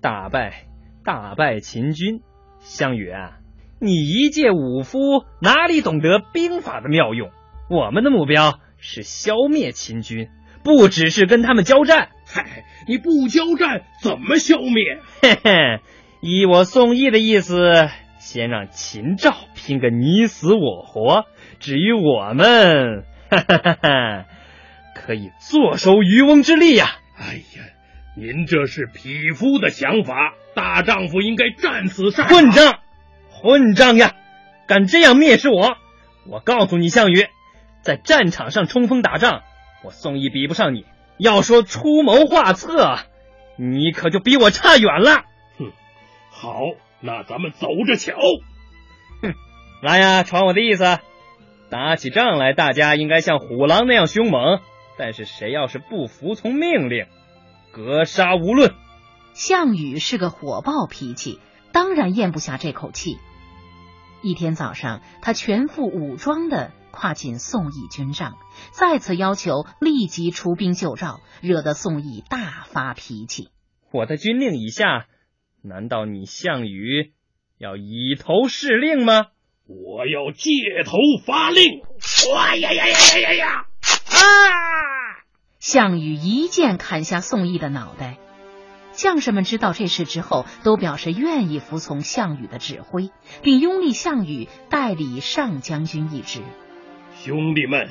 [0.00, 0.66] 大败
[1.04, 2.22] 大败秦军。
[2.58, 3.38] 项羽啊，
[3.80, 7.30] 你一介武夫，哪里懂得兵法的妙用？
[7.68, 10.28] 我们的目标是消灭秦军，
[10.64, 12.08] 不只是跟他们交战。
[12.26, 14.98] 嗨，你不交战怎么消灭？
[15.22, 15.80] 嘿嘿，
[16.20, 21.24] 依我宋义的意思，先让秦赵拼个你死我活。
[21.60, 24.24] 至于我们，哈哈哈哈，
[24.94, 26.98] 可以坐收渔翁之利呀。
[27.16, 27.64] 哎呀，
[28.16, 30.34] 您这是匹夫的想法。
[30.54, 32.28] 大丈夫应该战死沙场。
[32.28, 32.80] 混账，
[33.30, 34.14] 混账呀！
[34.66, 35.76] 敢这样蔑视我！
[36.26, 37.26] 我告诉你，项羽，
[37.82, 39.42] 在战场上冲锋打仗，
[39.84, 40.86] 我宋义比不上你。
[41.18, 42.98] 要说出谋划策，
[43.58, 45.24] 你可就比我差远了。
[45.58, 45.72] 哼，
[46.30, 46.60] 好，
[47.00, 48.14] 那咱们走着瞧。
[49.22, 49.34] 哼，
[49.82, 50.98] 来呀，传我的意思，
[51.70, 54.60] 打起仗来，大家应该像虎狼那样凶猛。
[54.98, 57.06] 但是谁要是不服从命令，
[57.70, 58.74] 格杀无论。
[59.34, 61.38] 项羽是个火爆脾气，
[61.70, 63.18] 当然咽不下这口气。
[64.22, 68.36] 一天早上，他全副武装的跨进宋义军帐，
[68.72, 73.50] 再次要求立即出兵救赵，惹得宋义大发脾气。
[73.92, 75.06] 我的军令已下，
[75.62, 77.12] 难道你项羽
[77.58, 79.26] 要以头示令吗？
[79.68, 80.50] 我要借
[80.84, 80.96] 头
[81.26, 81.82] 发令！
[82.32, 83.66] 哇呀呀呀呀呀呀！
[84.10, 85.26] 啊！
[85.58, 88.18] 项羽一剑砍下宋义的脑袋。
[88.92, 93.10] 将士们知道这事之后，都表示愿意服从项羽的指挥，
[93.42, 96.42] 并拥立项羽代理上将军一职。
[97.16, 97.90] 兄弟们，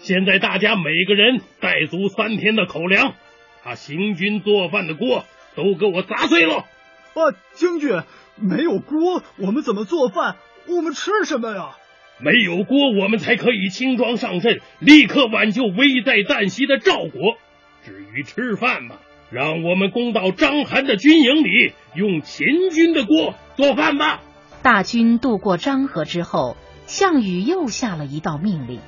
[0.00, 3.14] 现在大家每个人带足三天的口粮，
[3.62, 6.56] 把行军做饭的锅都给我砸碎了。
[6.56, 8.02] 啊，将军，
[8.36, 10.36] 没有锅，我们怎么做饭？
[10.66, 11.76] 我们吃什么呀？
[12.18, 17.36] 没有锅，我们才可以轻装上阵，立刻挽救危在旦夕的赵国。
[17.84, 18.96] 至于吃饭嘛。
[19.30, 24.20] 让我们攻到章邯的军营里，用秦军的锅做饭吧。
[24.60, 28.80] 大军渡过漳河之后，项羽又下了一道命令：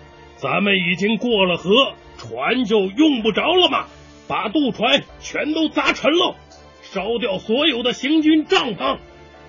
[0.43, 1.70] 咱们已经过了河，
[2.18, 3.86] 船就用不着了嘛，
[4.26, 6.34] 把渡船全都砸沉喽，
[6.82, 8.99] 烧掉所有的行军帐篷。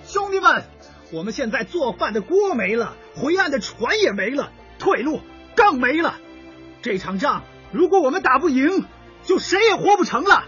[0.04, 0.62] 兄弟们，
[1.12, 5.20] 我们现在做饭的锅没了，回岸的船也没了，退路
[5.56, 6.14] 更没了。
[6.80, 7.42] 这场仗
[7.72, 8.84] 如果我们打不赢，
[9.24, 10.44] 就谁也活不成了。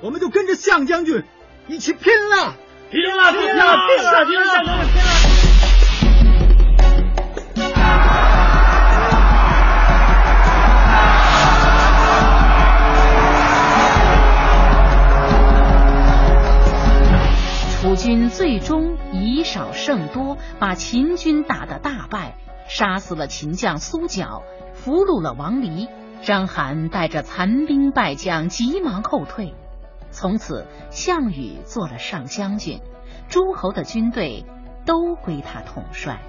[0.00, 1.24] 我们就跟着项将军
[1.66, 2.54] 一起拼了！
[2.92, 3.32] 拼了！
[3.32, 3.88] 拼了！
[3.88, 4.24] 拼了！
[4.24, 4.54] 拼了！
[4.54, 5.43] 拼了！
[17.96, 22.36] 军最终以少胜多，把秦军打得大败，
[22.68, 24.42] 杀死了秦将苏角，
[24.72, 25.88] 俘虏了王离。
[26.22, 29.54] 章邯带着残兵败将，急忙后退。
[30.10, 32.80] 从此，项羽做了上将军，
[33.28, 34.46] 诸侯的军队
[34.86, 36.20] 都归他统帅。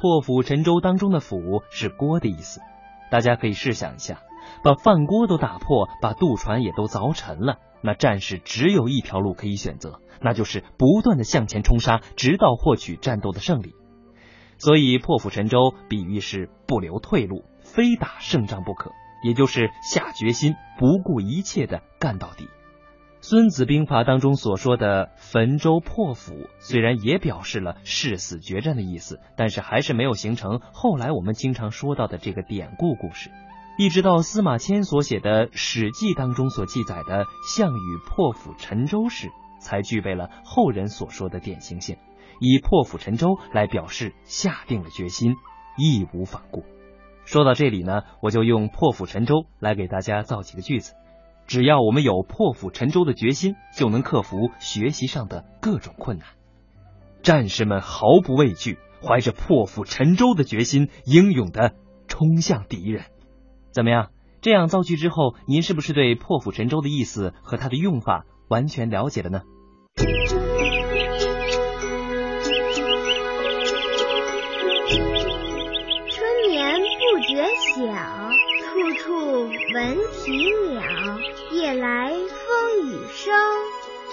[0.00, 2.62] 破釜沉舟当中的“釜”是锅的意思，
[3.10, 4.22] 大家可以试想一下，
[4.64, 13.74] 把饭锅都打破，把渡船也都凿沉了，那战士只有一条路可以选择，那就是不断的向前冲杀，直到获取战斗的胜利。
[14.56, 18.92] 所以破釜沉舟比喻是不留退路，非打胜仗不可，
[19.22, 22.44] 也就是下决心，不顾一切的干到底。
[23.22, 33.30] 《孙子兵法》当中所说的“焚舟破釜”，虽然也表示了誓死决战的意思，但是还是没有形成后来我们经常说到的这个典故故事。
[33.76, 39.28] 一直到司马迁所写的《史记》当中所记载的项羽破釜沉舟时，
[39.60, 41.98] 才具备了后人所说的典型性，
[42.40, 45.34] 以破釜沉舟来表示下定了决心，
[45.76, 46.64] 义无反顾。
[47.26, 50.94] 说到这里呢，我就用破釜沉舟来给大家造几个句子。
[51.50, 56.28] 只要我们有破釜沉舟的决心，就能克服学习上的各种困难。
[57.22, 61.74] 战士们毫不畏惧，怀着破釜沉舟的决心，英勇的
[62.06, 63.06] 冲向敌人。
[63.72, 64.10] 怎么样？
[64.40, 69.40] 这样造句之后，您是不是对破釜沉舟的意思和它的用法完全了解了呢？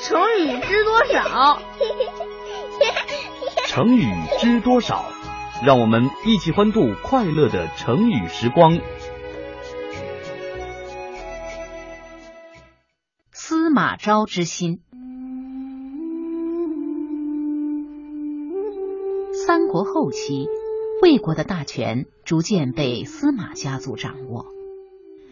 [0.02, 1.60] 成语知多少？
[3.68, 4.06] 成语
[4.40, 5.06] 知多少？
[5.66, 8.80] 让我们一起欢度快乐的成语时光。
[13.32, 14.82] 司马昭之心。
[19.34, 20.48] 三国后期，
[21.02, 24.46] 魏国的大权逐渐被司马家族掌握。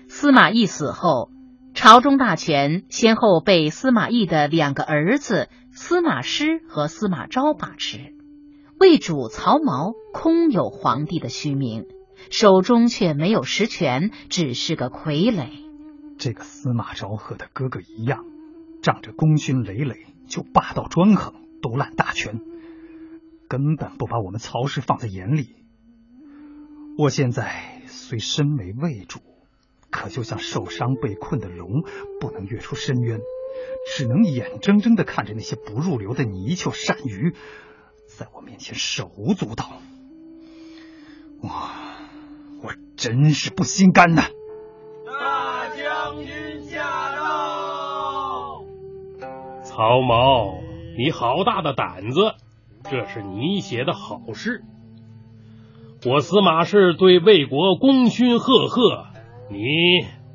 [0.09, 1.29] 司马懿死后。
[1.76, 8.13] 朝中大权先后被司马懿的两个儿子司马师和司马昭把持，
[8.80, 11.86] 魏主曹髦空有皇帝的虚名，
[12.32, 15.49] 手中却没有实权，只是个傀儡。
[16.17, 18.23] 这个司马昭和他哥哥一样，
[18.82, 22.39] 仗着功勋累累就霸道专横，独揽大权，
[23.49, 25.57] 根本不把我们曹氏放在眼里。
[26.97, 29.19] 我现在虽身为魏主。
[29.95, 31.83] 可就像受伤被困的龙，
[32.19, 33.21] 不能跃出深渊，
[33.87, 37.33] 只能眼睁睁的看着那些不入流的泥鳅鳝鱼
[38.05, 39.71] 在我面前手舞足蹈。
[41.41, 41.49] 我
[42.61, 44.23] 我真是不心甘呐！
[45.05, 48.65] 大将军驾到！
[49.63, 50.59] 曹毛，
[50.97, 52.33] 你好大的胆子！
[52.83, 54.61] 这是你写的好诗。
[56.05, 59.05] 我司马氏对魏国功勋赫赫。
[59.49, 59.59] 你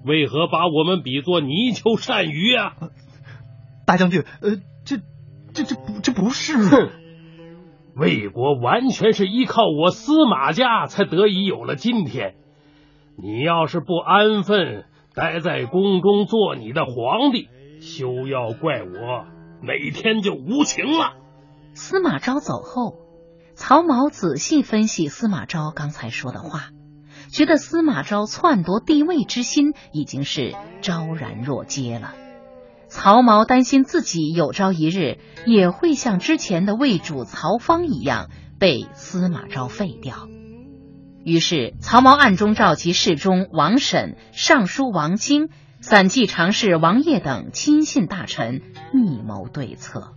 [0.04, 2.76] 为何把我们比作泥鳅鳝鱼啊？
[3.86, 4.98] 大将军，呃，这
[5.52, 6.56] 这这不这不是。
[6.56, 6.90] 哼，
[7.96, 12.36] 魏国完全是依靠我司马家才得以有了今天。
[13.16, 14.84] 你要是不安分，
[15.14, 17.48] 待在宫中做你的皇帝，
[17.80, 19.26] 休要怪我
[19.61, 21.14] 每天就无情了。
[21.74, 22.94] 司马昭走后，
[23.54, 26.70] 曹髦仔细分析司马昭刚才说的话，
[27.33, 32.14] 觉得司马昭篡夺帝位之心已经是昭然若揭了。
[32.89, 40.28] 曹髦担心自己有朝一日也会像之前的魏主曹芳一样被司马昭废掉，
[41.24, 45.51] 于是曹髦暗中召集侍中王审、尚书王经、
[45.81, 48.61] 散骑常侍王业等亲信大臣，
[48.93, 50.14] 密谋对策。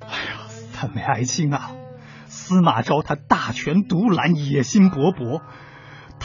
[0.00, 1.72] 哎呀，三位爱卿啊，
[2.26, 5.42] 司马昭他大权独揽，野心勃勃，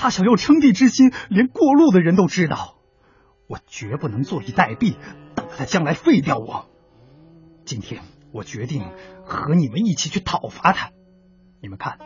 [0.02, 2.78] 他想要称帝之心，连过路的人都知道。
[3.50, 4.96] 我绝不能坐以待毙，
[5.36, 6.70] 等着他将来废掉我。
[7.66, 8.86] 今天我决定
[9.26, 10.92] 和你们一起去讨伐他。
[11.62, 11.98] 你们看，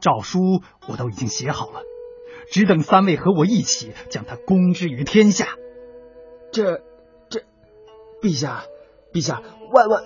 [0.00, 0.40] 诏书
[0.88, 1.82] 我都已经写好了，
[2.50, 5.46] 只等三位和我一起将他公之于天下。
[6.50, 6.80] 这
[7.28, 7.44] 这，
[8.20, 8.64] 陛下，
[9.12, 9.40] 陛下，
[9.72, 10.02] 万万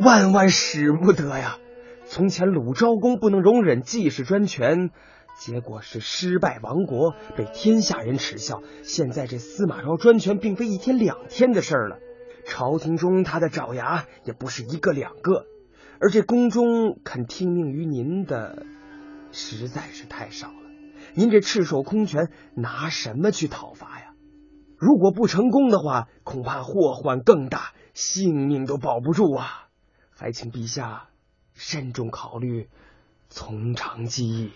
[0.00, 1.58] 万万使不得呀！
[2.06, 4.92] 从前鲁昭公不能容忍季氏专权。
[5.36, 8.62] 结果是失败亡国，被天下人耻笑。
[8.82, 11.98] 现在这司马昭专权，并非一天两天的事儿了。
[12.46, 15.46] 朝廷中他的爪牙也不是一个两个，
[16.00, 18.64] 而这宫中肯听命于您的，
[19.32, 20.70] 实在是太少了。
[21.14, 24.14] 您这赤手空拳，拿什么去讨伐呀？
[24.76, 29.68] 如果不成功的话，恐怕祸患更大，性命都保不住啊！
[30.10, 31.08] 还请陛下
[31.54, 32.68] 慎重考虑。
[33.36, 34.52] 从长计议，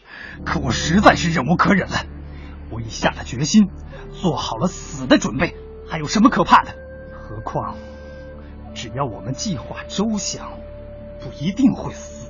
[0.46, 1.96] 可我实在是忍无可忍了。
[2.70, 3.68] 我已下了决心，
[4.12, 5.56] 做好了死的准备，
[5.90, 6.76] 还有什么可怕的？
[7.12, 7.74] 何况，
[8.76, 10.52] 只要我们计划周详，
[11.20, 12.28] 不一定会死。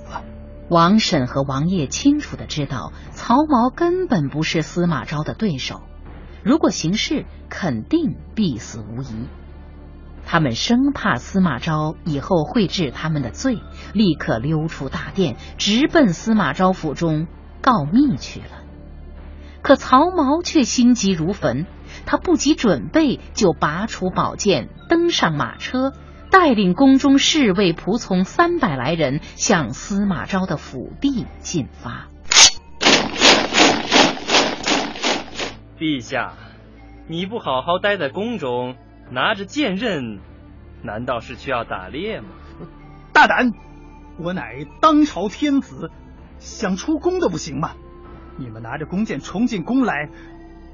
[0.70, 5.82] 王婶和王爷清楚的知道，曹髦根本不是司马昭的对手，
[6.42, 9.28] 如果行事，肯定必死无疑。
[10.30, 13.56] 他们生怕司马昭以后会治他们的罪，
[13.94, 17.26] 立刻溜出大殿，直奔司马昭府中
[17.62, 18.46] 告密去了。
[19.62, 21.64] 可曹髦却心急如焚，
[22.04, 25.94] 他不及准备，就拔出宝剑，登上马车，
[26.30, 32.08] 带领宫中侍卫仆从三百来人，向司马昭的府邸进发。
[35.78, 36.34] 陛下，
[37.06, 38.76] 你不好好待在宫中。
[39.10, 40.18] 拿着剑刃，
[40.82, 42.28] 难道是去要打猎吗？
[43.12, 43.52] 大胆！
[44.18, 45.90] 我乃当朝天子，
[46.38, 47.72] 想出宫都不行吗？
[48.36, 50.08] 你们拿着弓箭冲进宫来，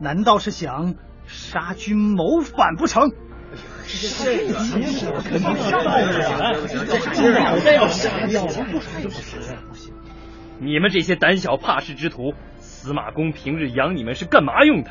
[0.00, 0.94] 难道是想
[1.26, 3.10] 杀君谋反不成？
[3.86, 4.54] 这个
[5.22, 5.54] 肯定
[7.86, 8.52] 杀掉了！
[10.58, 14.90] 你们这些胆小怕事之徒，司马公平日养你们是干嘛用的？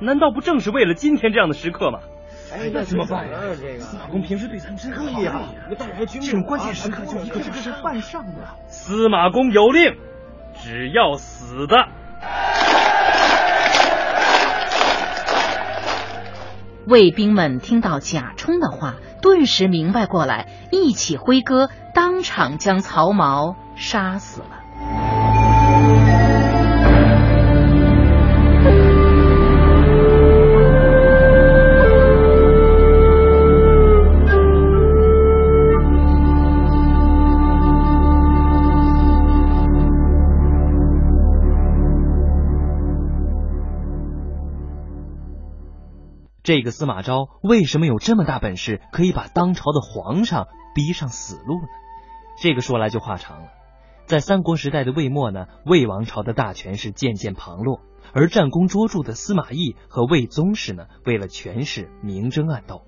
[0.00, 2.00] 难道不正是为了今天这样的时刻吗？
[2.52, 3.38] 哎，那怎么办呀？
[3.60, 5.40] 这个司马公平时对咱真好呀，
[6.06, 8.32] 这种关键时刻就一个支持犯上的。
[8.68, 9.96] 司马公有令，
[10.54, 11.76] 只要死的。
[16.86, 25.27] 卫兵们听到贾充的话，顿时明白过来，一起挥戈，当场将曹髦杀死了。
[46.48, 51.68] 这个司马昭为什么有这么大本事，可以把当朝的皇上逼上死路呢？
[52.40, 53.48] 这个说来就话长了。
[54.06, 57.82] 在三国时代的魏末呢，魏王朝的大权是渐渐旁落，
[58.14, 62.80] 而战功卓著的司马懿和魏宗室呢，为了权势明争暗斗。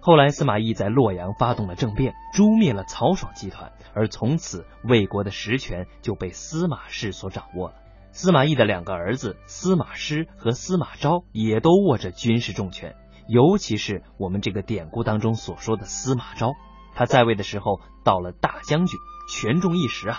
[0.00, 7.74] 后来司马懿在洛阳发动了政变，诛灭了曹爽集团，而从此魏国的实权就被司马氏所掌握了。
[8.10, 12.96] 司马懿的两个儿子司马师和司马昭也都握着军事重权，
[13.28, 16.52] 尤其是我们这个典故当中所说的司马昭，
[16.94, 18.98] 他在位的时候到了大将军，
[19.32, 20.18] 权重一时啊。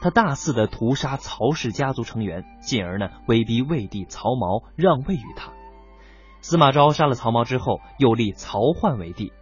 [0.00, 5.52] 他大肆的屠杀曹氏家族成员，进而呢威逼魏帝曹髦让位于他。
[6.40, 9.32] 司马昭杀了曹髦之后，又立曹奂为帝。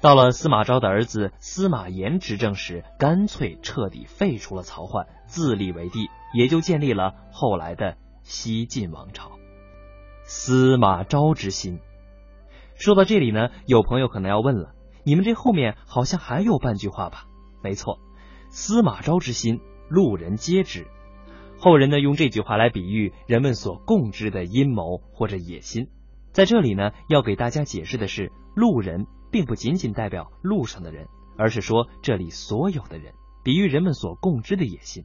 [0.00, 6.08] 到了司马昭的儿子司马炎执政时，干脆彻底废除了曹奂，自立为帝。
[6.32, 9.32] 也就建立了后来的西晋王朝。
[10.24, 11.80] 司马昭之心，
[12.76, 14.74] 说到这里呢，有朋友可能要问了：
[15.04, 17.26] 你们这后面好像还有半句话吧？
[17.62, 17.98] 没错，
[18.48, 20.86] 司马昭之心，路人皆知。
[21.58, 25.88] 后人呢用这句话来比喻人们所共知的阴谋或者野心。
[26.32, 33.12] 在这里呢，要给大家解释的是，路人并不仅仅代表路上的人，而是说这里所有的人，
[33.42, 35.04] 比喻人们所共知的野心。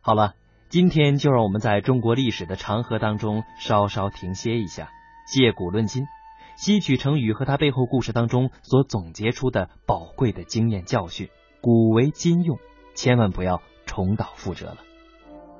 [0.00, 0.34] 好了，
[0.74, 4.90] 今天就让我们在中国历史的长河当中稍稍停歇一下，
[5.24, 6.08] 借古论今，
[6.56, 11.28] 吸取成语和它背后故事当中所总结出的宝贵的经验教训，
[11.60, 12.58] 古为今用，
[12.92, 14.78] 千万不要重蹈覆辙了。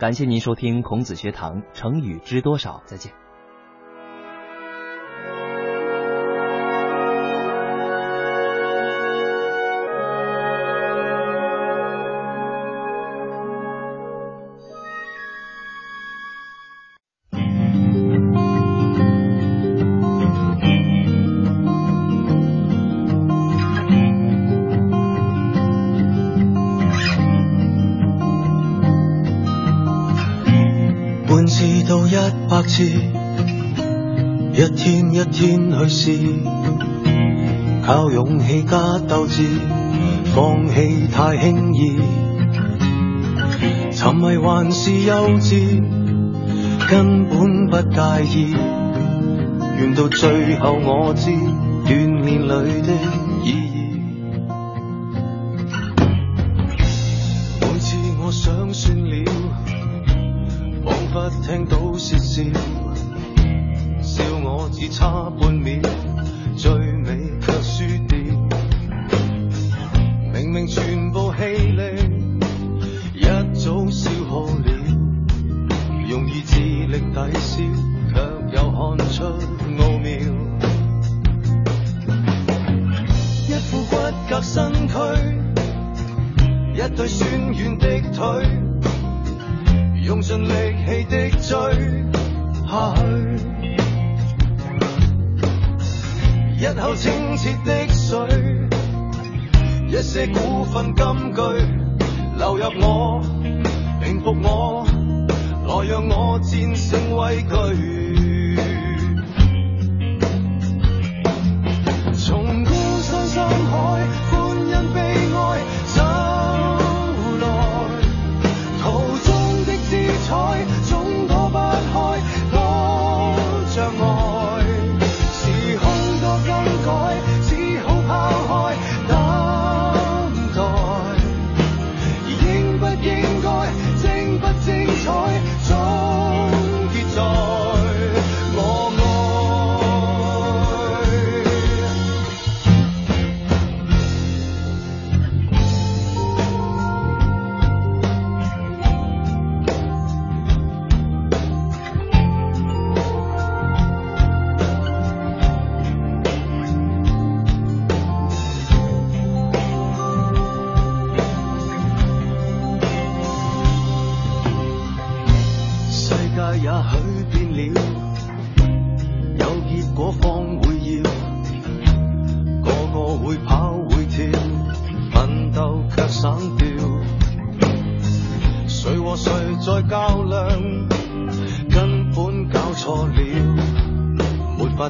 [0.01, 3.13] 感谢您收听孔子学堂成语知多少，再见。
[35.81, 36.13] 去试，
[37.85, 39.43] 靠勇气加斗志，
[40.35, 41.99] 放弃太轻易。
[43.93, 45.83] 沉迷还是幼稚，
[46.89, 48.55] 根本不介意。
[49.79, 51.31] 愿到最后我知
[51.85, 52.93] 锻炼里的
[64.89, 65.81] 差半秒，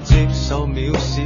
[0.00, 1.20] 接受藐视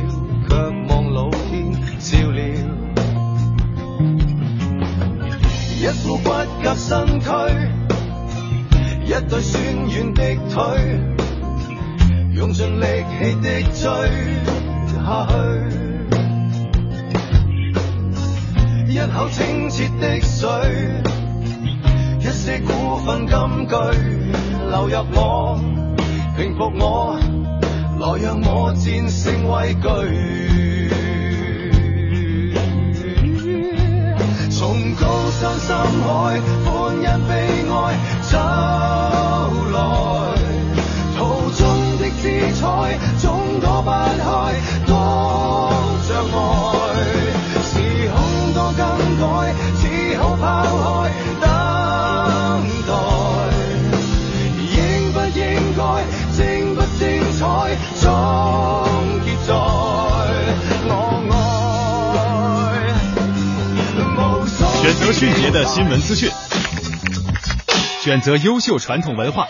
[68.28, 69.46] 择优秀传统文化，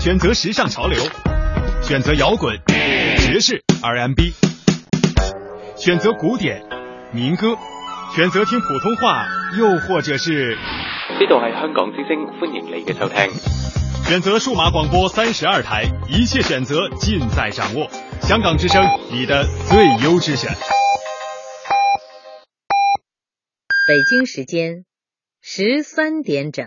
[0.00, 0.98] 选择时尚潮流，
[1.82, 2.56] 选择摇滚、
[3.18, 4.32] 爵士、R&B，
[5.76, 6.62] 选择古典、
[7.12, 7.48] 民歌，
[8.16, 9.26] 选择听普通话，
[9.58, 13.18] 又或者是呢度系香港之声，欢迎你嘅收听。
[14.06, 17.90] 选择数码广播三十二台，一切选择尽在掌握。
[18.22, 20.50] 香港之声，你的最优之选。
[23.86, 24.86] 北京时间
[25.42, 26.64] 十三点整。